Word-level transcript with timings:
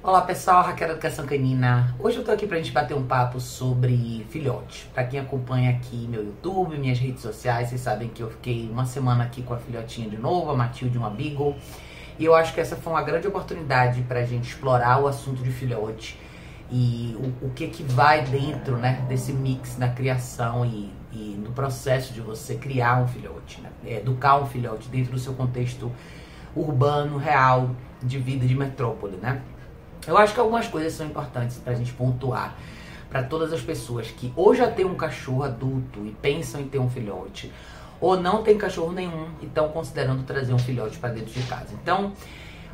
Olá 0.00 0.22
pessoal, 0.22 0.62
Raquel 0.62 0.90
Educação 0.90 1.26
Canina. 1.26 1.92
Hoje 1.98 2.18
eu 2.18 2.24
tô 2.24 2.30
aqui 2.30 2.46
pra 2.46 2.56
gente 2.58 2.70
bater 2.70 2.96
um 2.96 3.04
papo 3.04 3.40
sobre 3.40 4.24
filhote. 4.30 4.88
Pra 4.94 5.02
quem 5.02 5.18
acompanha 5.18 5.70
aqui 5.70 6.06
meu 6.08 6.24
YouTube, 6.24 6.78
minhas 6.78 7.00
redes 7.00 7.20
sociais, 7.20 7.68
vocês 7.68 7.80
sabem 7.80 8.08
que 8.08 8.22
eu 8.22 8.30
fiquei 8.30 8.70
uma 8.70 8.86
semana 8.86 9.24
aqui 9.24 9.42
com 9.42 9.54
a 9.54 9.58
filhotinha 9.58 10.08
de 10.08 10.16
novo, 10.16 10.52
a 10.52 10.56
Matilde, 10.56 10.96
uma 10.96 11.10
Beagle. 11.10 11.56
E 12.16 12.24
eu 12.24 12.32
acho 12.32 12.54
que 12.54 12.60
essa 12.60 12.76
foi 12.76 12.92
uma 12.92 13.02
grande 13.02 13.26
oportunidade 13.26 14.00
pra 14.02 14.24
gente 14.24 14.48
explorar 14.48 15.02
o 15.02 15.08
assunto 15.08 15.42
de 15.42 15.50
filhote 15.50 16.16
e 16.70 17.16
o, 17.18 17.46
o 17.46 17.50
que 17.50 17.66
que 17.66 17.82
vai 17.82 18.22
dentro 18.24 18.76
né, 18.76 19.04
desse 19.08 19.32
mix 19.32 19.76
na 19.78 19.88
criação 19.88 20.64
e, 20.64 20.92
e 21.12 21.36
no 21.44 21.50
processo 21.50 22.14
de 22.14 22.20
você 22.20 22.54
criar 22.54 23.02
um 23.02 23.08
filhote, 23.08 23.60
né? 23.60 23.70
educar 23.84 24.36
um 24.36 24.46
filhote 24.46 24.88
dentro 24.88 25.10
do 25.10 25.18
seu 25.18 25.34
contexto 25.34 25.90
urbano, 26.54 27.18
real, 27.18 27.70
de 28.00 28.16
vida 28.16 28.46
de 28.46 28.54
metrópole, 28.54 29.16
né? 29.16 29.42
Eu 30.06 30.16
acho 30.16 30.34
que 30.34 30.40
algumas 30.40 30.66
coisas 30.66 30.92
são 30.92 31.06
importantes 31.06 31.56
para 31.56 31.72
a 31.72 31.76
gente 31.76 31.92
pontuar 31.92 32.56
para 33.10 33.22
todas 33.22 33.52
as 33.52 33.60
pessoas 33.60 34.10
que 34.10 34.32
ou 34.36 34.54
já 34.54 34.70
tem 34.70 34.84
um 34.84 34.94
cachorro 34.94 35.42
adulto 35.42 36.04
e 36.04 36.10
pensam 36.10 36.60
em 36.60 36.68
ter 36.68 36.78
um 36.78 36.90
filhote, 36.90 37.52
ou 38.00 38.20
não 38.20 38.42
tem 38.42 38.56
cachorro 38.56 38.92
nenhum 38.92 39.28
e 39.40 39.46
estão 39.46 39.68
considerando 39.70 40.22
trazer 40.24 40.52
um 40.52 40.58
filhote 40.58 40.98
para 40.98 41.10
dentro 41.10 41.32
de 41.32 41.42
casa. 41.46 41.74
Então, 41.82 42.12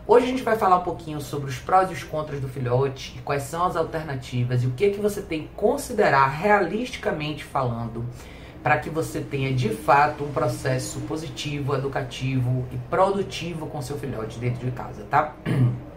hoje 0.07 0.27
a 0.27 0.29
gente 0.29 0.43
vai 0.43 0.57
falar 0.57 0.79
um 0.79 0.83
pouquinho 0.83 1.21
sobre 1.21 1.49
os 1.49 1.59
prós 1.59 1.91
e 1.91 1.95
os 1.95 2.03
contras 2.03 2.41
do 2.41 2.49
filhote, 2.49 3.21
quais 3.25 3.45
são 3.45 3.65
as 3.65 3.77
alternativas 3.77 4.63
e 4.63 4.67
o 4.67 4.73
que 4.73 4.91
que 4.91 5.01
você 5.01 5.23
tem 5.23 5.43
que 5.43 5.49
considerar 5.55 6.27
realisticamente 6.27 7.45
falando 7.45 8.05
para 8.63 8.79
que 8.79 8.89
você 8.89 9.21
tenha 9.21 9.53
de 9.53 9.69
fato 9.69 10.25
um 10.25 10.33
processo 10.33 10.99
positivo, 11.01 11.75
educativo 11.75 12.67
e 12.73 12.79
produtivo 12.89 13.67
com 13.67 13.81
seu 13.83 13.99
filhote 13.99 14.39
dentro 14.39 14.65
de 14.65 14.73
casa, 14.73 15.05
tá? 15.05 15.35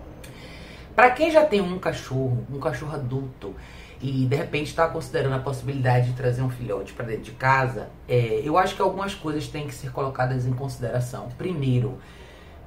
Para 0.98 1.12
quem 1.12 1.30
já 1.30 1.46
tem 1.46 1.62
um 1.62 1.78
cachorro, 1.78 2.44
um 2.52 2.60
cachorro 2.60 2.96
adulto, 2.96 3.54
e 4.02 4.26
de 4.26 4.36
repente 4.36 4.70
está 4.70 4.88
considerando 4.88 5.36
a 5.36 5.40
possibilidade 5.40 6.08
de 6.08 6.14
trazer 6.14 6.42
um 6.42 6.50
filhote 6.50 6.92
para 6.94 7.06
dentro 7.06 7.22
de 7.22 7.32
casa, 7.34 7.90
é, 8.10 8.42
eu 8.44 8.58
acho 8.58 8.76
que 8.76 8.82
algumas 8.82 9.14
coisas 9.14 9.48
têm 9.48 9.68
que 9.68 9.76
ser 9.76 9.92
colocadas 9.92 10.48
em 10.48 10.54
consideração. 10.54 11.30
Primeiro, 11.38 12.00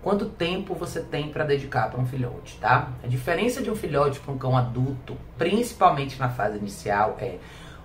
quanto 0.01 0.27
tempo 0.27 0.77
você 0.77 1.01
tem 1.01 1.29
para 1.33 1.43
dedicar 1.43 1.91
para 1.91 2.01
um 2.01 2.07
filhote, 2.07 2.57
tá? 2.61 2.93
A 3.03 3.09
diferença 3.09 3.61
de 3.61 3.69
um 3.69 3.75
filhote 3.75 4.21
para 4.21 4.33
um 4.33 4.39
cão 4.39 4.57
adulto, 4.57 5.17
principalmente 5.37 6.17
na 6.17 6.29
fase 6.29 6.57
inicial, 6.57 7.17
é 7.19 7.39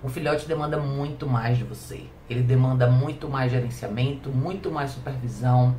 um 0.04 0.08
filhote 0.08 0.46
demanda 0.46 0.78
muito 0.78 1.26
mais 1.26 1.58
de 1.58 1.64
você. 1.64 2.04
Ele 2.30 2.42
demanda 2.42 2.86
muito 2.86 3.28
mais 3.28 3.50
gerenciamento, 3.50 4.30
muito 4.30 4.70
mais 4.70 4.92
supervisão. 4.92 5.74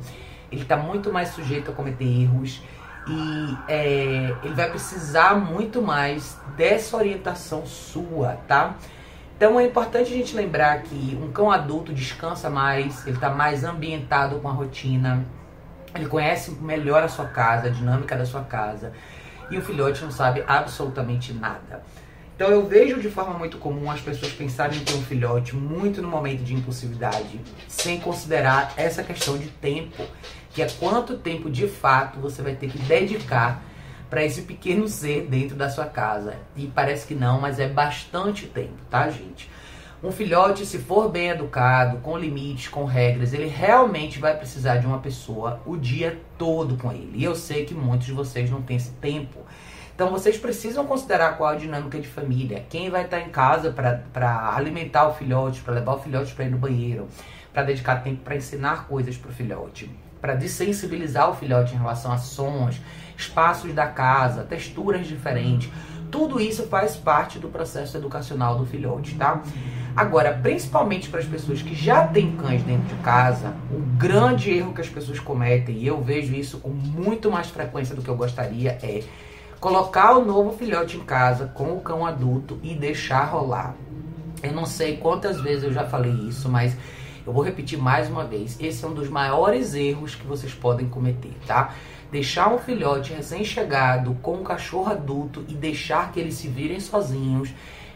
Ele 0.52 0.60
está 0.60 0.76
muito 0.76 1.10
mais 1.10 1.30
sujeito 1.30 1.70
a 1.70 1.74
cometer 1.74 2.04
erros 2.04 2.60
e 3.08 3.56
é, 3.66 4.34
ele 4.42 4.54
vai 4.54 4.68
precisar 4.68 5.34
muito 5.34 5.80
mais 5.80 6.38
dessa 6.56 6.96
orientação 6.96 7.66
sua, 7.66 8.38
tá? 8.46 8.76
Então 9.36 9.58
é 9.58 9.64
importante 9.64 10.12
a 10.12 10.16
gente 10.16 10.34
lembrar 10.34 10.82
que 10.82 11.18
um 11.22 11.30
cão 11.30 11.50
adulto 11.50 11.92
descansa 11.92 12.50
mais, 12.50 13.06
ele 13.06 13.16
está 13.16 13.30
mais 13.30 13.64
ambientado 13.64 14.40
com 14.40 14.48
a 14.48 14.52
rotina, 14.52 15.24
ele 15.94 16.06
conhece 16.06 16.50
melhor 16.60 17.02
a 17.02 17.08
sua 17.08 17.26
casa, 17.26 17.68
a 17.68 17.70
dinâmica 17.70 18.16
da 18.16 18.26
sua 18.26 18.42
casa, 18.42 18.92
e 19.50 19.56
o 19.56 19.62
filhote 19.62 20.02
não 20.02 20.10
sabe 20.10 20.44
absolutamente 20.46 21.32
nada. 21.32 21.82
Então 22.34 22.48
eu 22.50 22.66
vejo 22.66 23.00
de 23.00 23.10
forma 23.10 23.36
muito 23.36 23.58
comum 23.58 23.90
as 23.90 24.00
pessoas 24.00 24.32
pensarem 24.32 24.78
em 24.78 24.84
ter 24.84 24.94
um 24.94 25.02
filhote 25.02 25.56
muito 25.56 26.00
no 26.02 26.08
momento 26.08 26.44
de 26.44 26.54
impulsividade, 26.54 27.40
sem 27.66 27.98
considerar 27.98 28.74
essa 28.76 29.02
questão 29.02 29.36
de 29.38 29.48
tempo 29.48 30.04
que 30.50 30.62
é 30.62 30.68
quanto 30.68 31.16
tempo 31.18 31.50
de 31.50 31.66
fato 31.66 32.18
você 32.18 32.42
vai 32.42 32.54
ter 32.54 32.70
que 32.70 32.78
dedicar 32.78 33.62
para 34.08 34.24
esse 34.24 34.42
pequeno 34.42 34.88
ser 34.88 35.26
dentro 35.26 35.56
da 35.56 35.68
sua 35.68 35.86
casa. 35.86 36.36
E 36.56 36.66
parece 36.66 37.06
que 37.06 37.14
não, 37.14 37.40
mas 37.40 37.58
é 37.58 37.68
bastante 37.68 38.46
tempo, 38.46 38.78
tá, 38.90 39.08
gente? 39.10 39.50
Um 40.02 40.12
filhote, 40.12 40.64
se 40.64 40.78
for 40.78 41.10
bem 41.10 41.28
educado, 41.30 41.98
com 41.98 42.16
limites, 42.16 42.68
com 42.68 42.84
regras, 42.84 43.32
ele 43.32 43.48
realmente 43.48 44.20
vai 44.20 44.36
precisar 44.36 44.76
de 44.76 44.86
uma 44.86 44.98
pessoa 44.98 45.60
o 45.66 45.76
dia 45.76 46.20
todo 46.38 46.76
com 46.76 46.92
ele. 46.92 47.12
E 47.14 47.24
eu 47.24 47.34
sei 47.34 47.64
que 47.64 47.74
muitos 47.74 48.06
de 48.06 48.12
vocês 48.12 48.48
não 48.48 48.62
têm 48.62 48.76
esse 48.76 48.92
tempo. 48.92 49.40
Então 49.92 50.10
vocês 50.10 50.38
precisam 50.38 50.86
considerar 50.86 51.36
qual 51.36 51.50
a 51.50 51.56
dinâmica 51.56 51.98
de 51.98 52.06
família, 52.06 52.64
quem 52.70 52.88
vai 52.88 53.04
estar 53.04 53.20
em 53.20 53.30
casa 53.30 53.72
para 53.72 54.54
alimentar 54.54 55.08
o 55.08 55.14
filhote, 55.14 55.60
para 55.62 55.74
levar 55.74 55.94
o 55.94 55.98
filhote 55.98 56.32
para 56.32 56.44
ir 56.44 56.50
no 56.50 56.58
banheiro, 56.58 57.08
para 57.52 57.64
dedicar 57.64 57.96
tempo 58.04 58.22
para 58.22 58.36
ensinar 58.36 58.86
coisas 58.86 59.16
para 59.16 59.32
o 59.32 59.34
filhote 59.34 59.90
para 60.20 60.34
desensibilizar 60.34 61.30
o 61.30 61.34
filhote 61.34 61.74
em 61.74 61.78
relação 61.78 62.12
a 62.12 62.18
sons, 62.18 62.80
espaços 63.16 63.72
da 63.72 63.86
casa, 63.86 64.44
texturas 64.44 65.06
diferentes. 65.06 65.70
Tudo 66.10 66.40
isso 66.40 66.64
faz 66.68 66.96
parte 66.96 67.38
do 67.38 67.48
processo 67.48 67.96
educacional 67.96 68.56
do 68.56 68.64
filhote, 68.64 69.14
tá? 69.16 69.42
Agora, 69.94 70.32
principalmente 70.32 71.08
para 71.08 71.20
as 71.20 71.26
pessoas 71.26 71.60
que 71.60 71.74
já 71.74 72.06
têm 72.06 72.36
cães 72.36 72.62
dentro 72.62 72.86
de 72.86 73.02
casa, 73.02 73.54
o 73.70 73.78
grande 73.98 74.50
erro 74.50 74.72
que 74.72 74.80
as 74.80 74.88
pessoas 74.88 75.18
cometem, 75.18 75.76
e 75.76 75.86
eu 75.86 76.00
vejo 76.00 76.34
isso 76.34 76.58
com 76.58 76.70
muito 76.70 77.30
mais 77.30 77.48
frequência 77.48 77.94
do 77.94 78.02
que 78.02 78.08
eu 78.08 78.16
gostaria, 78.16 78.78
é 78.82 79.02
colocar 79.60 80.16
o 80.16 80.24
novo 80.24 80.56
filhote 80.56 80.96
em 80.96 81.04
casa 81.04 81.46
com 81.48 81.76
o 81.76 81.80
cão 81.80 82.06
adulto 82.06 82.58
e 82.62 82.74
deixar 82.74 83.24
rolar. 83.24 83.74
Eu 84.42 84.52
não 84.52 84.64
sei 84.64 84.96
quantas 84.96 85.40
vezes 85.40 85.64
eu 85.64 85.72
já 85.72 85.84
falei 85.84 86.12
isso, 86.12 86.48
mas 86.48 86.76
eu 87.28 87.32
vou 87.34 87.42
repetir 87.42 87.78
mais 87.78 88.08
uma 88.08 88.24
vez. 88.24 88.56
Esse 88.58 88.82
é 88.82 88.88
um 88.88 88.94
dos 88.94 89.10
maiores 89.10 89.74
erros 89.74 90.14
que 90.14 90.26
vocês 90.26 90.54
podem 90.54 90.88
cometer, 90.88 91.34
tá? 91.46 91.74
Deixar 92.10 92.48
um 92.48 92.56
filhote 92.56 93.12
recém-chegado 93.12 94.14
com 94.22 94.36
um 94.36 94.42
cachorro 94.42 94.90
adulto 94.90 95.44
e 95.46 95.52
deixar 95.52 96.10
que 96.10 96.18
eles 96.18 96.36
se 96.36 96.48
virem 96.48 96.80
sozinhos 96.80 97.50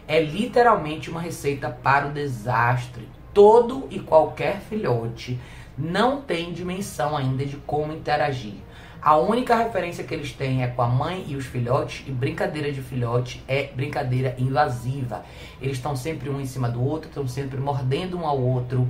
é 0.07 0.21
literalmente 0.21 1.09
uma 1.09 1.19
receita 1.19 1.67
para 1.67 2.09
o 2.09 2.11
desastre. 2.11 3.09
Todo 3.33 3.87
e 3.89 3.99
qualquer 3.99 4.59
filhote 4.59 5.39
não 5.75 6.21
tem 6.21 6.53
dimensão 6.53 7.17
ainda 7.17 7.43
de 7.43 7.57
como 7.57 7.91
interagir. 7.91 8.53
A 9.01 9.17
única 9.17 9.53
referência 9.53 10.01
que 10.01 10.13
eles 10.13 10.31
têm 10.31 10.63
é 10.63 10.67
com 10.67 10.81
a 10.81 10.87
mãe 10.87 11.25
e 11.27 11.35
os 11.35 11.45
filhotes, 11.45 12.05
e 12.07 12.11
brincadeira 12.11 12.71
de 12.71 12.81
filhote 12.81 13.43
é 13.49 13.63
brincadeira 13.63 14.33
invasiva. 14.37 15.25
Eles 15.61 15.75
estão 15.75 15.93
sempre 15.93 16.29
um 16.29 16.39
em 16.39 16.45
cima 16.45 16.69
do 16.69 16.81
outro, 16.81 17.09
estão 17.09 17.27
sempre 17.27 17.59
mordendo 17.59 18.17
um 18.17 18.25
ao 18.25 18.39
outro. 18.39 18.87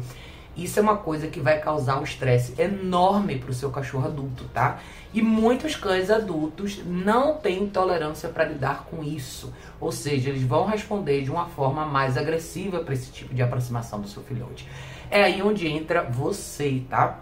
Isso 0.55 0.77
é 0.77 0.81
uma 0.81 0.97
coisa 0.97 1.27
que 1.27 1.39
vai 1.39 1.59
causar 1.59 1.99
um 1.99 2.03
estresse 2.03 2.53
enorme 2.61 3.39
para 3.39 3.49
o 3.49 3.53
seu 3.53 3.71
cachorro 3.71 4.05
adulto, 4.05 4.43
tá? 4.53 4.79
E 5.11 5.21
muitos 5.21 5.75
cães 5.75 6.11
adultos 6.11 6.81
não 6.85 7.37
têm 7.37 7.67
tolerância 7.67 8.29
para 8.29 8.45
lidar 8.45 8.85
com 8.85 9.03
isso. 9.03 9.51
Ou 9.79 9.91
seja, 9.91 10.29
eles 10.29 10.43
vão 10.43 10.65
responder 10.65 11.23
de 11.23 11.31
uma 11.31 11.47
forma 11.47 11.85
mais 11.85 12.17
agressiva 12.17 12.79
para 12.79 12.93
esse 12.93 13.11
tipo 13.11 13.33
de 13.33 13.41
aproximação 13.41 13.99
do 13.99 14.07
seu 14.07 14.21
filhote. 14.23 14.67
É 15.09 15.23
aí 15.23 15.41
onde 15.41 15.67
entra 15.67 16.03
você, 16.03 16.83
tá? 16.89 17.19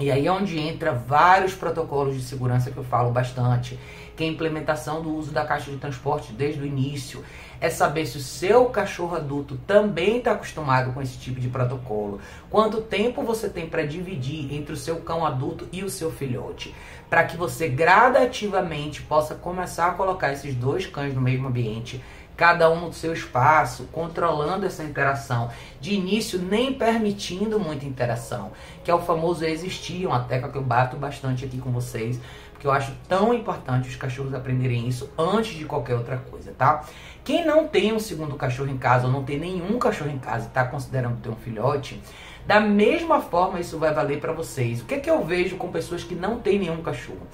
E 0.00 0.12
aí 0.12 0.28
é 0.28 0.32
onde 0.32 0.56
entra 0.60 0.92
vários 0.92 1.54
protocolos 1.54 2.14
de 2.14 2.22
segurança 2.22 2.70
que 2.70 2.76
eu 2.76 2.84
falo 2.84 3.10
bastante, 3.10 3.76
que 4.16 4.22
é 4.22 4.28
a 4.28 4.30
implementação 4.30 5.02
do 5.02 5.12
uso 5.12 5.32
da 5.32 5.44
caixa 5.44 5.72
de 5.72 5.76
transporte 5.76 6.32
desde 6.32 6.62
o 6.62 6.66
início, 6.66 7.24
é 7.60 7.68
saber 7.68 8.06
se 8.06 8.16
o 8.16 8.20
seu 8.20 8.66
cachorro 8.66 9.16
adulto 9.16 9.56
também 9.66 10.18
está 10.18 10.32
acostumado 10.32 10.92
com 10.92 11.02
esse 11.02 11.18
tipo 11.18 11.40
de 11.40 11.48
protocolo, 11.48 12.20
quanto 12.48 12.80
tempo 12.80 13.24
você 13.24 13.48
tem 13.48 13.68
para 13.68 13.84
dividir 13.84 14.54
entre 14.54 14.72
o 14.72 14.76
seu 14.76 15.00
cão 15.00 15.26
adulto 15.26 15.68
e 15.72 15.82
o 15.82 15.90
seu 15.90 16.12
filhote, 16.12 16.72
para 17.10 17.24
que 17.24 17.36
você 17.36 17.68
gradativamente 17.68 19.02
possa 19.02 19.34
começar 19.34 19.88
a 19.88 19.94
colocar 19.94 20.32
esses 20.32 20.54
dois 20.54 20.86
cães 20.86 21.12
no 21.12 21.20
mesmo 21.20 21.48
ambiente 21.48 22.00
cada 22.38 22.70
um 22.70 22.86
no 22.86 22.92
seu 22.92 23.12
espaço, 23.12 23.88
controlando 23.90 24.64
essa 24.64 24.84
interação. 24.84 25.50
De 25.80 25.92
início, 25.92 26.38
nem 26.38 26.72
permitindo 26.72 27.58
muita 27.58 27.84
interação, 27.84 28.52
que 28.84 28.90
é 28.90 28.94
o 28.94 29.00
famoso 29.00 29.44
existir, 29.44 30.06
uma 30.06 30.20
tecla 30.20 30.48
que 30.48 30.56
eu 30.56 30.62
bato 30.62 30.96
bastante 30.96 31.44
aqui 31.44 31.58
com 31.58 31.72
vocês, 31.72 32.20
porque 32.52 32.64
eu 32.64 32.70
acho 32.70 32.92
tão 33.08 33.34
importante 33.34 33.88
os 33.88 33.96
cachorros 33.96 34.32
aprenderem 34.34 34.86
isso 34.86 35.10
antes 35.18 35.56
de 35.56 35.64
qualquer 35.64 35.96
outra 35.96 36.16
coisa, 36.16 36.52
tá? 36.56 36.84
Quem 37.24 37.44
não 37.44 37.66
tem 37.66 37.92
um 37.92 37.98
segundo 37.98 38.36
cachorro 38.36 38.70
em 38.70 38.78
casa 38.78 39.06
ou 39.06 39.12
não 39.12 39.24
tem 39.24 39.38
nenhum 39.38 39.76
cachorro 39.76 40.10
em 40.10 40.18
casa 40.18 40.44
e 40.44 40.48
está 40.48 40.64
considerando 40.64 41.20
ter 41.20 41.28
um 41.30 41.36
filhote, 41.36 42.00
da 42.46 42.60
mesma 42.60 43.20
forma 43.20 43.58
isso 43.58 43.78
vai 43.78 43.92
valer 43.92 44.20
para 44.20 44.32
vocês. 44.32 44.80
O 44.80 44.84
que 44.84 44.94
é 44.94 45.00
que 45.00 45.10
eu 45.10 45.24
vejo 45.24 45.56
com 45.56 45.72
pessoas 45.72 46.04
que 46.04 46.14
não 46.14 46.38
têm 46.38 46.60
nenhum 46.60 46.82
cachorro? 46.82 47.26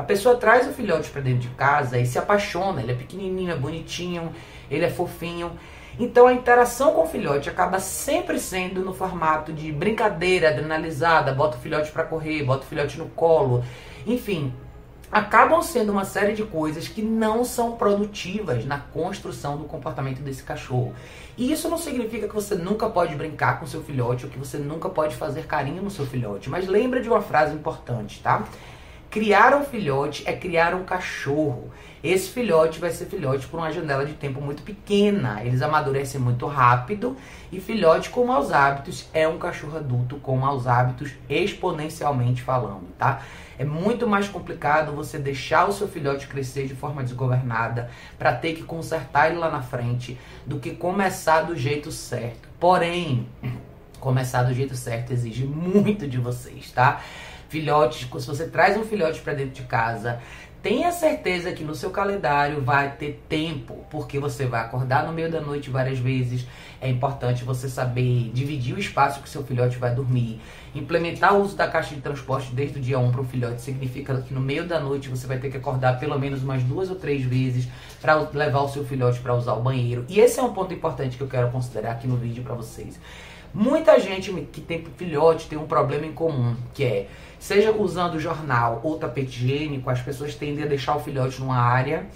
A 0.00 0.02
pessoa 0.02 0.34
traz 0.36 0.66
o 0.66 0.72
filhote 0.72 1.10
para 1.10 1.20
dentro 1.20 1.40
de 1.40 1.48
casa 1.48 1.98
e 1.98 2.06
se 2.06 2.18
apaixona. 2.18 2.80
Ele 2.80 2.92
é 2.92 2.94
pequenininho, 2.94 3.52
é 3.52 3.54
bonitinho, 3.54 4.32
ele 4.70 4.86
é 4.86 4.88
fofinho. 4.88 5.52
Então 5.98 6.26
a 6.26 6.32
interação 6.32 6.94
com 6.94 7.02
o 7.02 7.06
filhote 7.06 7.50
acaba 7.50 7.78
sempre 7.78 8.40
sendo 8.40 8.80
no 8.80 8.94
formato 8.94 9.52
de 9.52 9.70
brincadeira, 9.70 10.48
adrenalizada, 10.48 11.34
bota 11.34 11.58
o 11.58 11.60
filhote 11.60 11.92
para 11.92 12.04
correr, 12.04 12.42
bota 12.42 12.64
o 12.64 12.66
filhote 12.66 12.96
no 12.96 13.10
colo. 13.10 13.62
Enfim, 14.06 14.54
acabam 15.12 15.60
sendo 15.60 15.92
uma 15.92 16.06
série 16.06 16.32
de 16.32 16.44
coisas 16.44 16.88
que 16.88 17.02
não 17.02 17.44
são 17.44 17.72
produtivas 17.72 18.64
na 18.64 18.78
construção 18.78 19.58
do 19.58 19.64
comportamento 19.64 20.22
desse 20.22 20.42
cachorro. 20.42 20.94
E 21.36 21.52
isso 21.52 21.68
não 21.68 21.76
significa 21.76 22.26
que 22.26 22.34
você 22.34 22.54
nunca 22.54 22.88
pode 22.88 23.14
brincar 23.16 23.60
com 23.60 23.66
seu 23.66 23.82
filhote 23.82 24.24
ou 24.24 24.30
que 24.30 24.38
você 24.38 24.56
nunca 24.56 24.88
pode 24.88 25.14
fazer 25.14 25.46
carinho 25.46 25.82
no 25.82 25.90
seu 25.90 26.06
filhote, 26.06 26.48
mas 26.48 26.66
lembra 26.66 27.02
de 27.02 27.08
uma 27.10 27.20
frase 27.20 27.54
importante, 27.54 28.22
tá? 28.22 28.46
Criar 29.10 29.56
um 29.56 29.64
filhote 29.64 30.22
é 30.24 30.32
criar 30.32 30.72
um 30.72 30.84
cachorro. 30.84 31.72
Esse 32.02 32.28
filhote 32.30 32.78
vai 32.78 32.92
ser 32.92 33.06
filhote 33.06 33.44
por 33.48 33.58
uma 33.58 33.72
janela 33.72 34.06
de 34.06 34.12
tempo 34.12 34.40
muito 34.40 34.62
pequena. 34.62 35.42
Eles 35.42 35.62
amadurecem 35.62 36.20
muito 36.20 36.46
rápido. 36.46 37.16
E 37.50 37.60
filhote 37.60 38.08
com 38.08 38.24
maus 38.24 38.52
hábitos 38.52 39.08
é 39.12 39.26
um 39.26 39.36
cachorro 39.36 39.78
adulto 39.78 40.14
com 40.18 40.36
maus 40.36 40.68
hábitos 40.68 41.10
exponencialmente 41.28 42.40
falando, 42.40 42.86
tá? 42.96 43.22
É 43.58 43.64
muito 43.64 44.06
mais 44.06 44.28
complicado 44.28 44.92
você 44.92 45.18
deixar 45.18 45.68
o 45.68 45.72
seu 45.72 45.88
filhote 45.88 46.28
crescer 46.28 46.68
de 46.68 46.76
forma 46.76 47.02
desgovernada 47.02 47.90
para 48.16 48.32
ter 48.32 48.54
que 48.54 48.62
consertar 48.62 49.28
ele 49.28 49.38
lá 49.38 49.50
na 49.50 49.60
frente 49.60 50.16
do 50.46 50.60
que 50.60 50.70
começar 50.70 51.42
do 51.42 51.56
jeito 51.56 51.90
certo. 51.90 52.48
Porém, 52.60 53.26
começar 53.98 54.44
do 54.44 54.54
jeito 54.54 54.76
certo 54.76 55.12
exige 55.12 55.44
muito 55.44 56.06
de 56.06 56.16
vocês, 56.16 56.70
tá? 56.70 57.02
Filhotes, 57.50 58.08
se 58.08 58.26
você 58.28 58.46
traz 58.46 58.76
um 58.76 58.84
filhote 58.84 59.20
para 59.22 59.34
dentro 59.34 59.54
de 59.54 59.62
casa, 59.64 60.20
tenha 60.62 60.92
certeza 60.92 61.50
que 61.50 61.64
no 61.64 61.74
seu 61.74 61.90
calendário 61.90 62.60
vai 62.60 62.92
ter 62.92 63.24
tempo, 63.28 63.84
porque 63.90 64.20
você 64.20 64.46
vai 64.46 64.60
acordar 64.60 65.04
no 65.04 65.12
meio 65.12 65.28
da 65.28 65.40
noite 65.40 65.68
várias 65.68 65.98
vezes. 65.98 66.46
É 66.80 66.88
importante 66.88 67.42
você 67.42 67.68
saber 67.68 68.30
dividir 68.32 68.76
o 68.76 68.78
espaço 68.78 69.20
que 69.20 69.28
seu 69.28 69.42
filhote 69.42 69.78
vai 69.78 69.92
dormir. 69.92 70.40
Implementar 70.76 71.34
o 71.34 71.42
uso 71.42 71.56
da 71.56 71.66
caixa 71.66 71.92
de 71.92 72.00
transporte 72.00 72.52
desde 72.52 72.78
o 72.78 72.80
dia 72.80 73.00
1 73.00 73.10
para 73.10 73.20
o 73.20 73.24
filhote 73.24 73.60
significa 73.62 74.22
que 74.22 74.32
no 74.32 74.40
meio 74.40 74.64
da 74.64 74.78
noite 74.78 75.08
você 75.08 75.26
vai 75.26 75.38
ter 75.38 75.50
que 75.50 75.56
acordar 75.56 75.98
pelo 75.98 76.16
menos 76.20 76.44
umas 76.44 76.62
duas 76.62 76.88
ou 76.88 76.94
três 76.94 77.24
vezes 77.24 77.66
para 78.00 78.14
levar 78.32 78.60
o 78.60 78.68
seu 78.68 78.84
filhote 78.84 79.18
para 79.18 79.34
usar 79.34 79.54
o 79.54 79.60
banheiro. 79.60 80.04
E 80.08 80.20
esse 80.20 80.38
é 80.38 80.42
um 80.44 80.54
ponto 80.54 80.72
importante 80.72 81.16
que 81.16 81.22
eu 81.24 81.28
quero 81.28 81.50
considerar 81.50 81.90
aqui 81.90 82.06
no 82.06 82.16
vídeo 82.16 82.44
para 82.44 82.54
vocês. 82.54 83.00
Muita 83.52 83.98
gente 83.98 84.32
que 84.52 84.60
tem 84.60 84.84
filhote 84.96 85.48
tem 85.48 85.58
um 85.58 85.66
problema 85.66 86.06
em 86.06 86.12
comum, 86.12 86.56
que 86.72 86.84
é 86.84 87.06
Seja 87.40 87.72
usando 87.72 88.20
jornal 88.20 88.82
ou 88.84 88.98
tapete 88.98 89.42
higiênico, 89.42 89.88
as 89.88 90.02
pessoas 90.02 90.34
tendem 90.34 90.62
a 90.62 90.66
deixar 90.66 90.94
o 90.94 91.00
filhote 91.00 91.40
numa 91.40 91.56
área, 91.56 92.06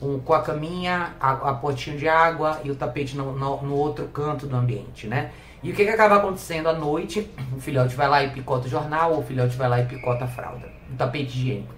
um, 0.00 0.20
com 0.20 0.32
a 0.32 0.40
caminha, 0.40 1.14
a, 1.20 1.32
a, 1.32 1.54
potinho 1.54 1.98
de 1.98 2.08
água 2.08 2.60
e 2.62 2.70
o 2.70 2.76
tapete 2.76 3.16
no, 3.16 3.36
no, 3.36 3.60
no, 3.60 3.74
outro 3.74 4.06
canto 4.06 4.46
do 4.46 4.54
ambiente, 4.54 5.08
né? 5.08 5.32
E 5.64 5.72
o 5.72 5.74
que, 5.74 5.84
que 5.84 5.90
acaba 5.90 6.18
acontecendo 6.18 6.68
à 6.68 6.72
noite? 6.72 7.28
O 7.56 7.60
filhote 7.60 7.96
vai 7.96 8.08
lá 8.08 8.22
e 8.22 8.30
picota 8.30 8.68
o 8.68 8.70
jornal, 8.70 9.14
ou 9.14 9.18
o 9.18 9.22
filhote 9.24 9.56
vai 9.56 9.68
lá 9.68 9.80
e 9.80 9.86
picota 9.86 10.26
a 10.26 10.28
fralda, 10.28 10.70
o 10.92 10.96
tapete 10.96 11.36
higiênico. 11.36 11.74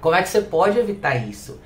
Como 0.00 0.14
é 0.14 0.22
que 0.22 0.28
você 0.28 0.40
pode 0.40 0.78
evitar 0.78 1.16
isso? 1.16 1.60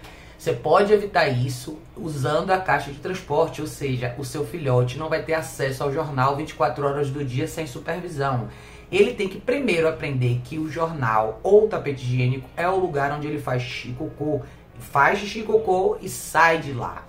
Você 0.46 0.52
pode 0.52 0.92
evitar 0.92 1.26
isso 1.26 1.76
usando 1.96 2.52
a 2.52 2.58
caixa 2.60 2.92
de 2.92 3.00
transporte, 3.00 3.60
ou 3.60 3.66
seja, 3.66 4.14
o 4.16 4.24
seu 4.24 4.46
filhote 4.46 4.96
não 4.96 5.08
vai 5.08 5.20
ter 5.20 5.34
acesso 5.34 5.82
ao 5.82 5.92
jornal 5.92 6.36
24 6.36 6.86
horas 6.86 7.10
do 7.10 7.24
dia 7.24 7.48
sem 7.48 7.66
supervisão 7.66 8.48
ele 8.92 9.14
tem 9.14 9.28
que 9.28 9.40
primeiro 9.40 9.88
aprender 9.88 10.40
que 10.44 10.56
o 10.56 10.70
jornal 10.70 11.40
ou 11.42 11.64
o 11.64 11.68
tapete 11.68 12.04
higiênico 12.04 12.48
é 12.56 12.68
o 12.68 12.78
lugar 12.78 13.10
onde 13.10 13.26
ele 13.26 13.40
faz 13.40 13.60
xixi 13.60 13.92
cocô, 13.98 14.40
faz 14.78 15.18
xixi 15.18 15.42
cocô 15.42 15.98
e 16.00 16.08
sai 16.08 16.58
de 16.58 16.72
lá. 16.72 17.04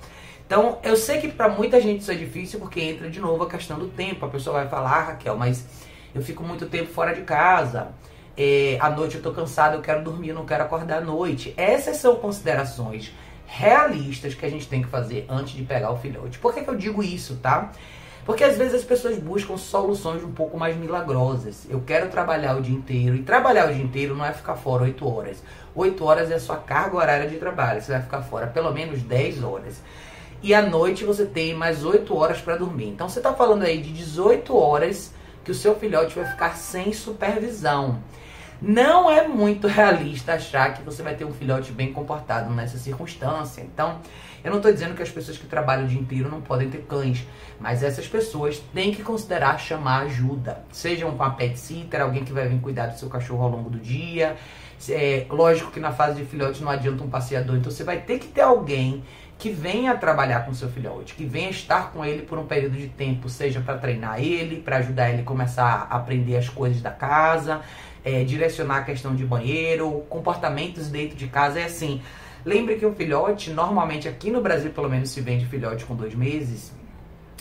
Então, 0.48 0.80
eu 0.82 0.98
sei 0.98 1.22
que 1.22 1.28
para 1.28 1.48
muita 1.48 1.80
gente 1.80 2.02
isso 2.02 2.12
é 2.12 2.16
difícil 2.16 2.60
porque 2.60 2.82
entra 2.82 3.08
de 3.08 3.20
novo 3.20 3.44
a 3.44 3.48
questão 3.48 3.78
do 3.78 3.88
tempo. 3.90 4.26
A 4.26 4.30
pessoa 4.30 4.62
vai 4.62 4.68
falar, 4.68 4.96
ah, 4.96 5.04
Raquel, 5.10 5.38
mas 5.38 5.64
eu 6.16 6.24
fico 6.24 6.42
muito 6.42 6.66
tempo 6.66 6.92
fora 6.92 7.14
de 7.14 7.22
casa. 7.22 7.90
É, 8.36 8.78
à 8.80 8.90
noite 8.90 9.16
eu 9.16 9.22
tô 9.22 9.32
cansado, 9.32 9.76
eu 9.76 9.82
quero 9.82 10.04
dormir, 10.04 10.30
eu 10.30 10.36
não 10.36 10.46
quero 10.46 10.64
acordar 10.64 10.98
à 11.00 11.02
noite. 11.02 11.54
Essas 11.56 11.98
são 11.98 12.16
considerações 12.16 13.14
realistas 13.48 14.36
que 14.36 14.46
a 14.46 14.50
gente 14.50 14.68
tem 14.68 14.84
que 14.84 14.90
fazer 14.90 15.26
antes 15.30 15.56
de 15.56 15.64
pegar 15.64 15.90
o 15.90 15.98
filhote. 15.98 16.38
Por 16.38 16.54
que, 16.54 16.62
que 16.62 16.70
eu 16.70 16.76
digo 16.76 17.02
isso, 17.02 17.38
tá? 17.38 17.72
Porque 18.26 18.44
às 18.44 18.58
vezes 18.58 18.74
as 18.74 18.84
pessoas 18.84 19.18
buscam 19.18 19.56
soluções 19.56 20.22
um 20.22 20.34
pouco 20.34 20.58
mais 20.58 20.76
milagrosas. 20.76 21.66
Eu 21.70 21.82
quero 21.82 22.10
trabalhar 22.10 22.58
o 22.58 22.62
dia 22.62 22.76
inteiro. 22.76 23.16
E 23.16 23.24
trabalhar 23.24 23.70
o 23.70 23.74
dia 23.74 23.82
inteiro 23.82 24.14
não 24.14 24.26
é 24.26 24.34
ficar 24.34 24.58
fora 24.58 24.84
8 24.84 25.08
horas. 25.08 25.42
8 25.74 26.04
horas 26.04 26.30
é 26.30 26.36
a 26.36 26.40
sua 26.40 26.58
carga 26.58 26.98
horária 26.98 27.30
de 27.30 27.38
trabalho. 27.38 27.82
Você 27.82 27.94
vai 27.94 28.02
ficar 28.02 28.22
fora 28.24 28.48
pelo 28.48 28.74
menos 28.74 29.02
10 29.02 29.44
horas. 29.44 29.82
E 30.44 30.54
à 30.54 30.62
noite 30.62 31.06
você 31.06 31.26
tem 31.26 31.54
mais 31.54 31.86
8 31.86 32.14
horas 32.14 32.42
para 32.42 32.58
dormir. 32.58 32.90
Então 32.90 33.08
você 33.08 33.20
está 33.20 33.34
falando 33.34 33.64
aí 33.64 33.82
de 33.82 33.94
18 33.94 34.54
horas 34.56 35.14
que 35.46 35.52
o 35.52 35.56
seu 35.56 35.74
filhote 35.76 36.14
vai 36.14 36.26
ficar 36.26 36.58
sem 36.58 36.92
supervisão. 36.92 38.02
Não 38.62 39.10
é 39.10 39.28
muito 39.28 39.68
realista 39.68 40.34
achar 40.34 40.74
que 40.74 40.82
você 40.82 41.04
vai 41.04 41.16
ter 41.16 41.26
um 41.26 41.34
filhote 41.34 41.72
bem 41.72 41.94
comportado 41.94 42.52
nessa 42.54 42.78
circunstância. 42.78 43.62
Então, 43.62 44.00
eu 44.44 44.50
não 44.50 44.58
estou 44.58 44.72
dizendo 44.72 44.96
que 44.96 45.04
as 45.04 45.12
pessoas 45.12 45.38
que 45.38 45.46
trabalham 45.46 45.86
o 45.86 45.88
dia 45.88 46.00
inteiro 46.00 46.30
não 46.30 46.42
podem 46.42 46.70
ter 46.70 46.84
cães, 46.84 47.28
mas 47.60 47.84
essas 47.84 48.08
pessoas 48.08 48.60
têm 48.74 48.92
que 48.92 49.04
considerar 49.04 49.60
chamar 49.60 50.04
ajuda. 50.04 50.64
Seja 50.72 51.06
um 51.06 51.18
pet 51.36 51.60
sitter, 51.60 52.02
alguém 52.02 52.24
que 52.24 52.34
vai 52.34 52.48
vir 52.48 52.60
cuidar 52.60 52.88
do 52.88 52.98
seu 52.98 53.10
cachorro 53.10 53.44
ao 53.44 53.50
longo 53.50 53.70
do 53.70 53.80
dia. 53.80 54.36
É, 54.90 55.26
lógico 55.30 55.72
que 55.72 55.80
na 55.80 55.92
fase 55.92 56.22
de 56.22 56.26
filhote 56.26 56.64
não 56.64 56.72
adianta 56.72 57.04
um 57.04 57.10
passeador, 57.10 57.58
então 57.58 57.72
você 57.72 57.84
vai 57.84 58.00
ter 58.00 58.20
que 58.20 58.28
ter 58.28 58.42
alguém 58.42 59.04
que 59.38 59.50
venha 59.50 59.96
trabalhar 59.96 60.46
com 60.46 60.54
seu 60.54 60.70
filhote, 60.70 61.14
que 61.14 61.26
venha 61.26 61.50
estar 61.50 61.92
com 61.92 62.04
ele 62.04 62.24
por 62.24 62.40
um 62.40 62.46
período 62.46 62.76
de 62.76 62.88
tempo, 62.88 63.30
seja 63.30 63.60
para 63.60 63.78
treinar 63.78 64.20
ele, 64.20 64.62
para 64.62 64.78
ajudar 64.78 65.10
ele 65.12 65.22
a 65.22 65.26
começar 65.26 65.88
a 65.90 65.96
aprender 65.96 66.38
as 66.38 66.50
coisas 66.50 66.82
da 66.82 66.90
casa, 66.90 67.62
é, 68.08 68.24
direcionar 68.24 68.78
a 68.78 68.84
questão 68.84 69.14
de 69.14 69.26
banheiro, 69.26 70.06
comportamentos 70.10 70.88
dentro 70.88 71.18
de 71.18 71.28
casa. 71.28 71.60
É 71.60 71.66
assim. 71.66 72.02
Lembre 72.46 72.78
que 72.78 72.86
um 72.86 72.96
filhote, 72.96 73.50
normalmente 73.50 74.08
aqui 74.08 74.32
no 74.32 74.42
Brasil, 74.42 74.72
pelo 74.72 74.90
menos, 74.90 75.10
se 75.10 75.20
vende 75.20 75.46
filhote 75.46 75.84
com 75.84 75.94
dois 75.94 76.16
meses, 76.16 76.72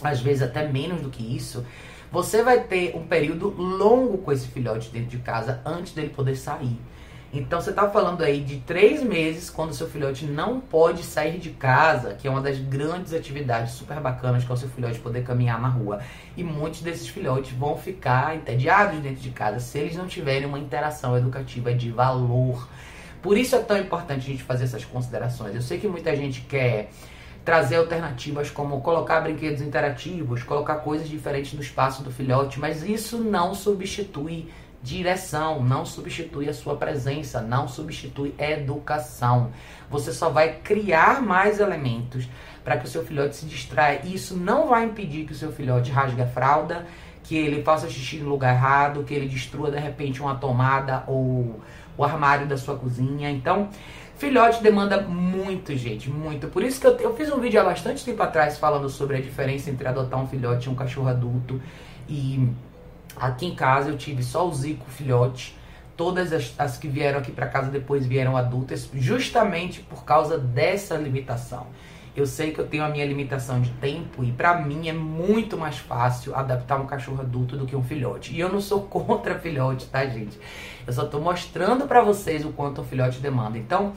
às 0.02 0.20
vezes 0.20 0.42
até 0.42 0.66
menos 0.66 1.00
do 1.00 1.08
que 1.08 1.22
isso. 1.22 1.64
Você 2.10 2.42
vai 2.42 2.60
ter 2.64 2.96
um 2.96 3.06
período 3.06 3.48
longo 3.50 4.18
com 4.18 4.32
esse 4.32 4.48
filhote 4.48 4.90
dentro 4.90 5.10
de 5.10 5.18
casa 5.18 5.62
antes 5.64 5.92
dele 5.92 6.08
poder 6.08 6.34
sair. 6.34 6.76
Então 7.32 7.60
você 7.60 7.70
está 7.70 7.88
falando 7.90 8.22
aí 8.22 8.40
de 8.40 8.58
três 8.58 9.02
meses 9.02 9.50
quando 9.50 9.74
seu 9.74 9.88
filhote 9.88 10.24
não 10.24 10.60
pode 10.60 11.02
sair 11.02 11.38
de 11.38 11.50
casa, 11.50 12.14
que 12.14 12.26
é 12.26 12.30
uma 12.30 12.40
das 12.40 12.58
grandes 12.58 13.12
atividades 13.12 13.72
super 13.72 14.00
bacanas 14.00 14.44
que 14.44 14.50
é 14.50 14.54
o 14.54 14.56
seu 14.56 14.68
filhote 14.68 14.98
poder 15.00 15.22
caminhar 15.22 15.60
na 15.60 15.68
rua. 15.68 16.00
E 16.36 16.44
muitos 16.44 16.82
desses 16.82 17.08
filhotes 17.08 17.52
vão 17.52 17.76
ficar 17.76 18.36
entediados 18.36 19.00
dentro 19.00 19.20
de 19.20 19.30
casa 19.30 19.58
se 19.58 19.78
eles 19.78 19.96
não 19.96 20.06
tiverem 20.06 20.46
uma 20.46 20.58
interação 20.58 21.16
educativa 21.16 21.74
de 21.74 21.90
valor. 21.90 22.68
Por 23.20 23.36
isso 23.36 23.56
é 23.56 23.58
tão 23.58 23.76
importante 23.76 24.20
a 24.20 24.30
gente 24.30 24.42
fazer 24.42 24.64
essas 24.64 24.84
considerações. 24.84 25.54
Eu 25.54 25.62
sei 25.62 25.78
que 25.78 25.88
muita 25.88 26.14
gente 26.14 26.42
quer 26.42 26.90
trazer 27.44 27.76
alternativas 27.76 28.50
como 28.50 28.80
colocar 28.80 29.20
brinquedos 29.20 29.62
interativos, 29.62 30.42
colocar 30.42 30.76
coisas 30.76 31.08
diferentes 31.08 31.52
no 31.52 31.60
espaço 31.60 32.02
do 32.02 32.10
filhote, 32.10 32.58
mas 32.58 32.82
isso 32.82 33.18
não 33.18 33.54
substitui 33.54 34.48
direção, 34.86 35.60
não 35.64 35.84
substitui 35.84 36.48
a 36.48 36.54
sua 36.54 36.76
presença, 36.76 37.40
não 37.40 37.66
substitui 37.66 38.32
educação. 38.38 39.50
Você 39.90 40.12
só 40.12 40.30
vai 40.30 40.60
criar 40.62 41.20
mais 41.20 41.58
elementos 41.58 42.28
para 42.62 42.76
que 42.76 42.84
o 42.84 42.88
seu 42.88 43.04
filhote 43.04 43.34
se 43.34 43.46
distraia. 43.46 44.00
Isso 44.04 44.36
não 44.36 44.68
vai 44.68 44.84
impedir 44.84 45.26
que 45.26 45.32
o 45.32 45.34
seu 45.34 45.50
filhote 45.50 45.90
rasgue 45.90 46.22
a 46.22 46.26
fralda, 46.26 46.86
que 47.24 47.36
ele 47.36 47.64
faça 47.64 47.90
xixi 47.90 48.18
no 48.18 48.28
lugar 48.28 48.54
errado, 48.54 49.02
que 49.02 49.12
ele 49.12 49.26
destrua 49.26 49.72
de 49.72 49.78
repente 49.78 50.22
uma 50.22 50.36
tomada 50.36 51.02
ou 51.08 51.60
o 51.98 52.04
armário 52.04 52.46
da 52.46 52.56
sua 52.56 52.76
cozinha. 52.76 53.28
Então, 53.28 53.68
filhote 54.16 54.62
demanda 54.62 55.00
muito, 55.00 55.76
gente, 55.76 56.08
muito. 56.08 56.46
Por 56.46 56.62
isso 56.62 56.80
que 56.80 56.86
eu, 56.86 56.96
eu 56.98 57.16
fiz 57.16 57.32
um 57.32 57.40
vídeo 57.40 57.60
há 57.60 57.64
bastante 57.64 58.04
tempo 58.04 58.22
atrás 58.22 58.56
falando 58.56 58.88
sobre 58.88 59.16
a 59.16 59.20
diferença 59.20 59.68
entre 59.68 59.88
adotar 59.88 60.20
um 60.22 60.28
filhote 60.28 60.68
e 60.68 60.70
um 60.70 60.76
cachorro 60.76 61.08
adulto. 61.08 61.60
E 62.08 62.48
Aqui 63.16 63.46
em 63.46 63.54
casa 63.54 63.90
eu 63.90 63.96
tive 63.96 64.22
só 64.22 64.46
o 64.46 64.54
Zico 64.54 64.90
filhote. 64.90 65.56
Todas 65.96 66.32
as, 66.32 66.54
as 66.58 66.76
que 66.76 66.86
vieram 66.86 67.18
aqui 67.18 67.32
para 67.32 67.46
casa 67.46 67.70
depois 67.70 68.06
vieram 68.06 68.36
adultas, 68.36 68.90
justamente 68.94 69.80
por 69.80 70.04
causa 70.04 70.36
dessa 70.36 70.94
limitação. 70.96 71.66
Eu 72.14 72.26
sei 72.26 72.50
que 72.50 72.58
eu 72.58 72.66
tenho 72.66 72.82
a 72.82 72.88
minha 72.88 73.04
limitação 73.04 73.60
de 73.60 73.70
tempo 73.72 74.24
e 74.24 74.32
para 74.32 74.58
mim 74.60 74.88
é 74.88 74.92
muito 74.92 75.56
mais 75.58 75.76
fácil 75.76 76.34
adaptar 76.34 76.80
um 76.80 76.86
cachorro 76.86 77.20
adulto 77.20 77.58
do 77.58 77.66
que 77.66 77.76
um 77.76 77.82
filhote. 77.82 78.34
E 78.34 78.40
eu 78.40 78.50
não 78.50 78.60
sou 78.60 78.82
contra 78.88 79.38
filhote, 79.38 79.86
tá, 79.86 80.04
gente? 80.06 80.38
Eu 80.86 80.92
só 80.92 81.04
tô 81.04 81.20
mostrando 81.20 81.86
para 81.86 82.02
vocês 82.02 82.44
o 82.44 82.52
quanto 82.52 82.80
um 82.80 82.84
filhote 82.84 83.18
demanda. 83.18 83.58
Então, 83.58 83.92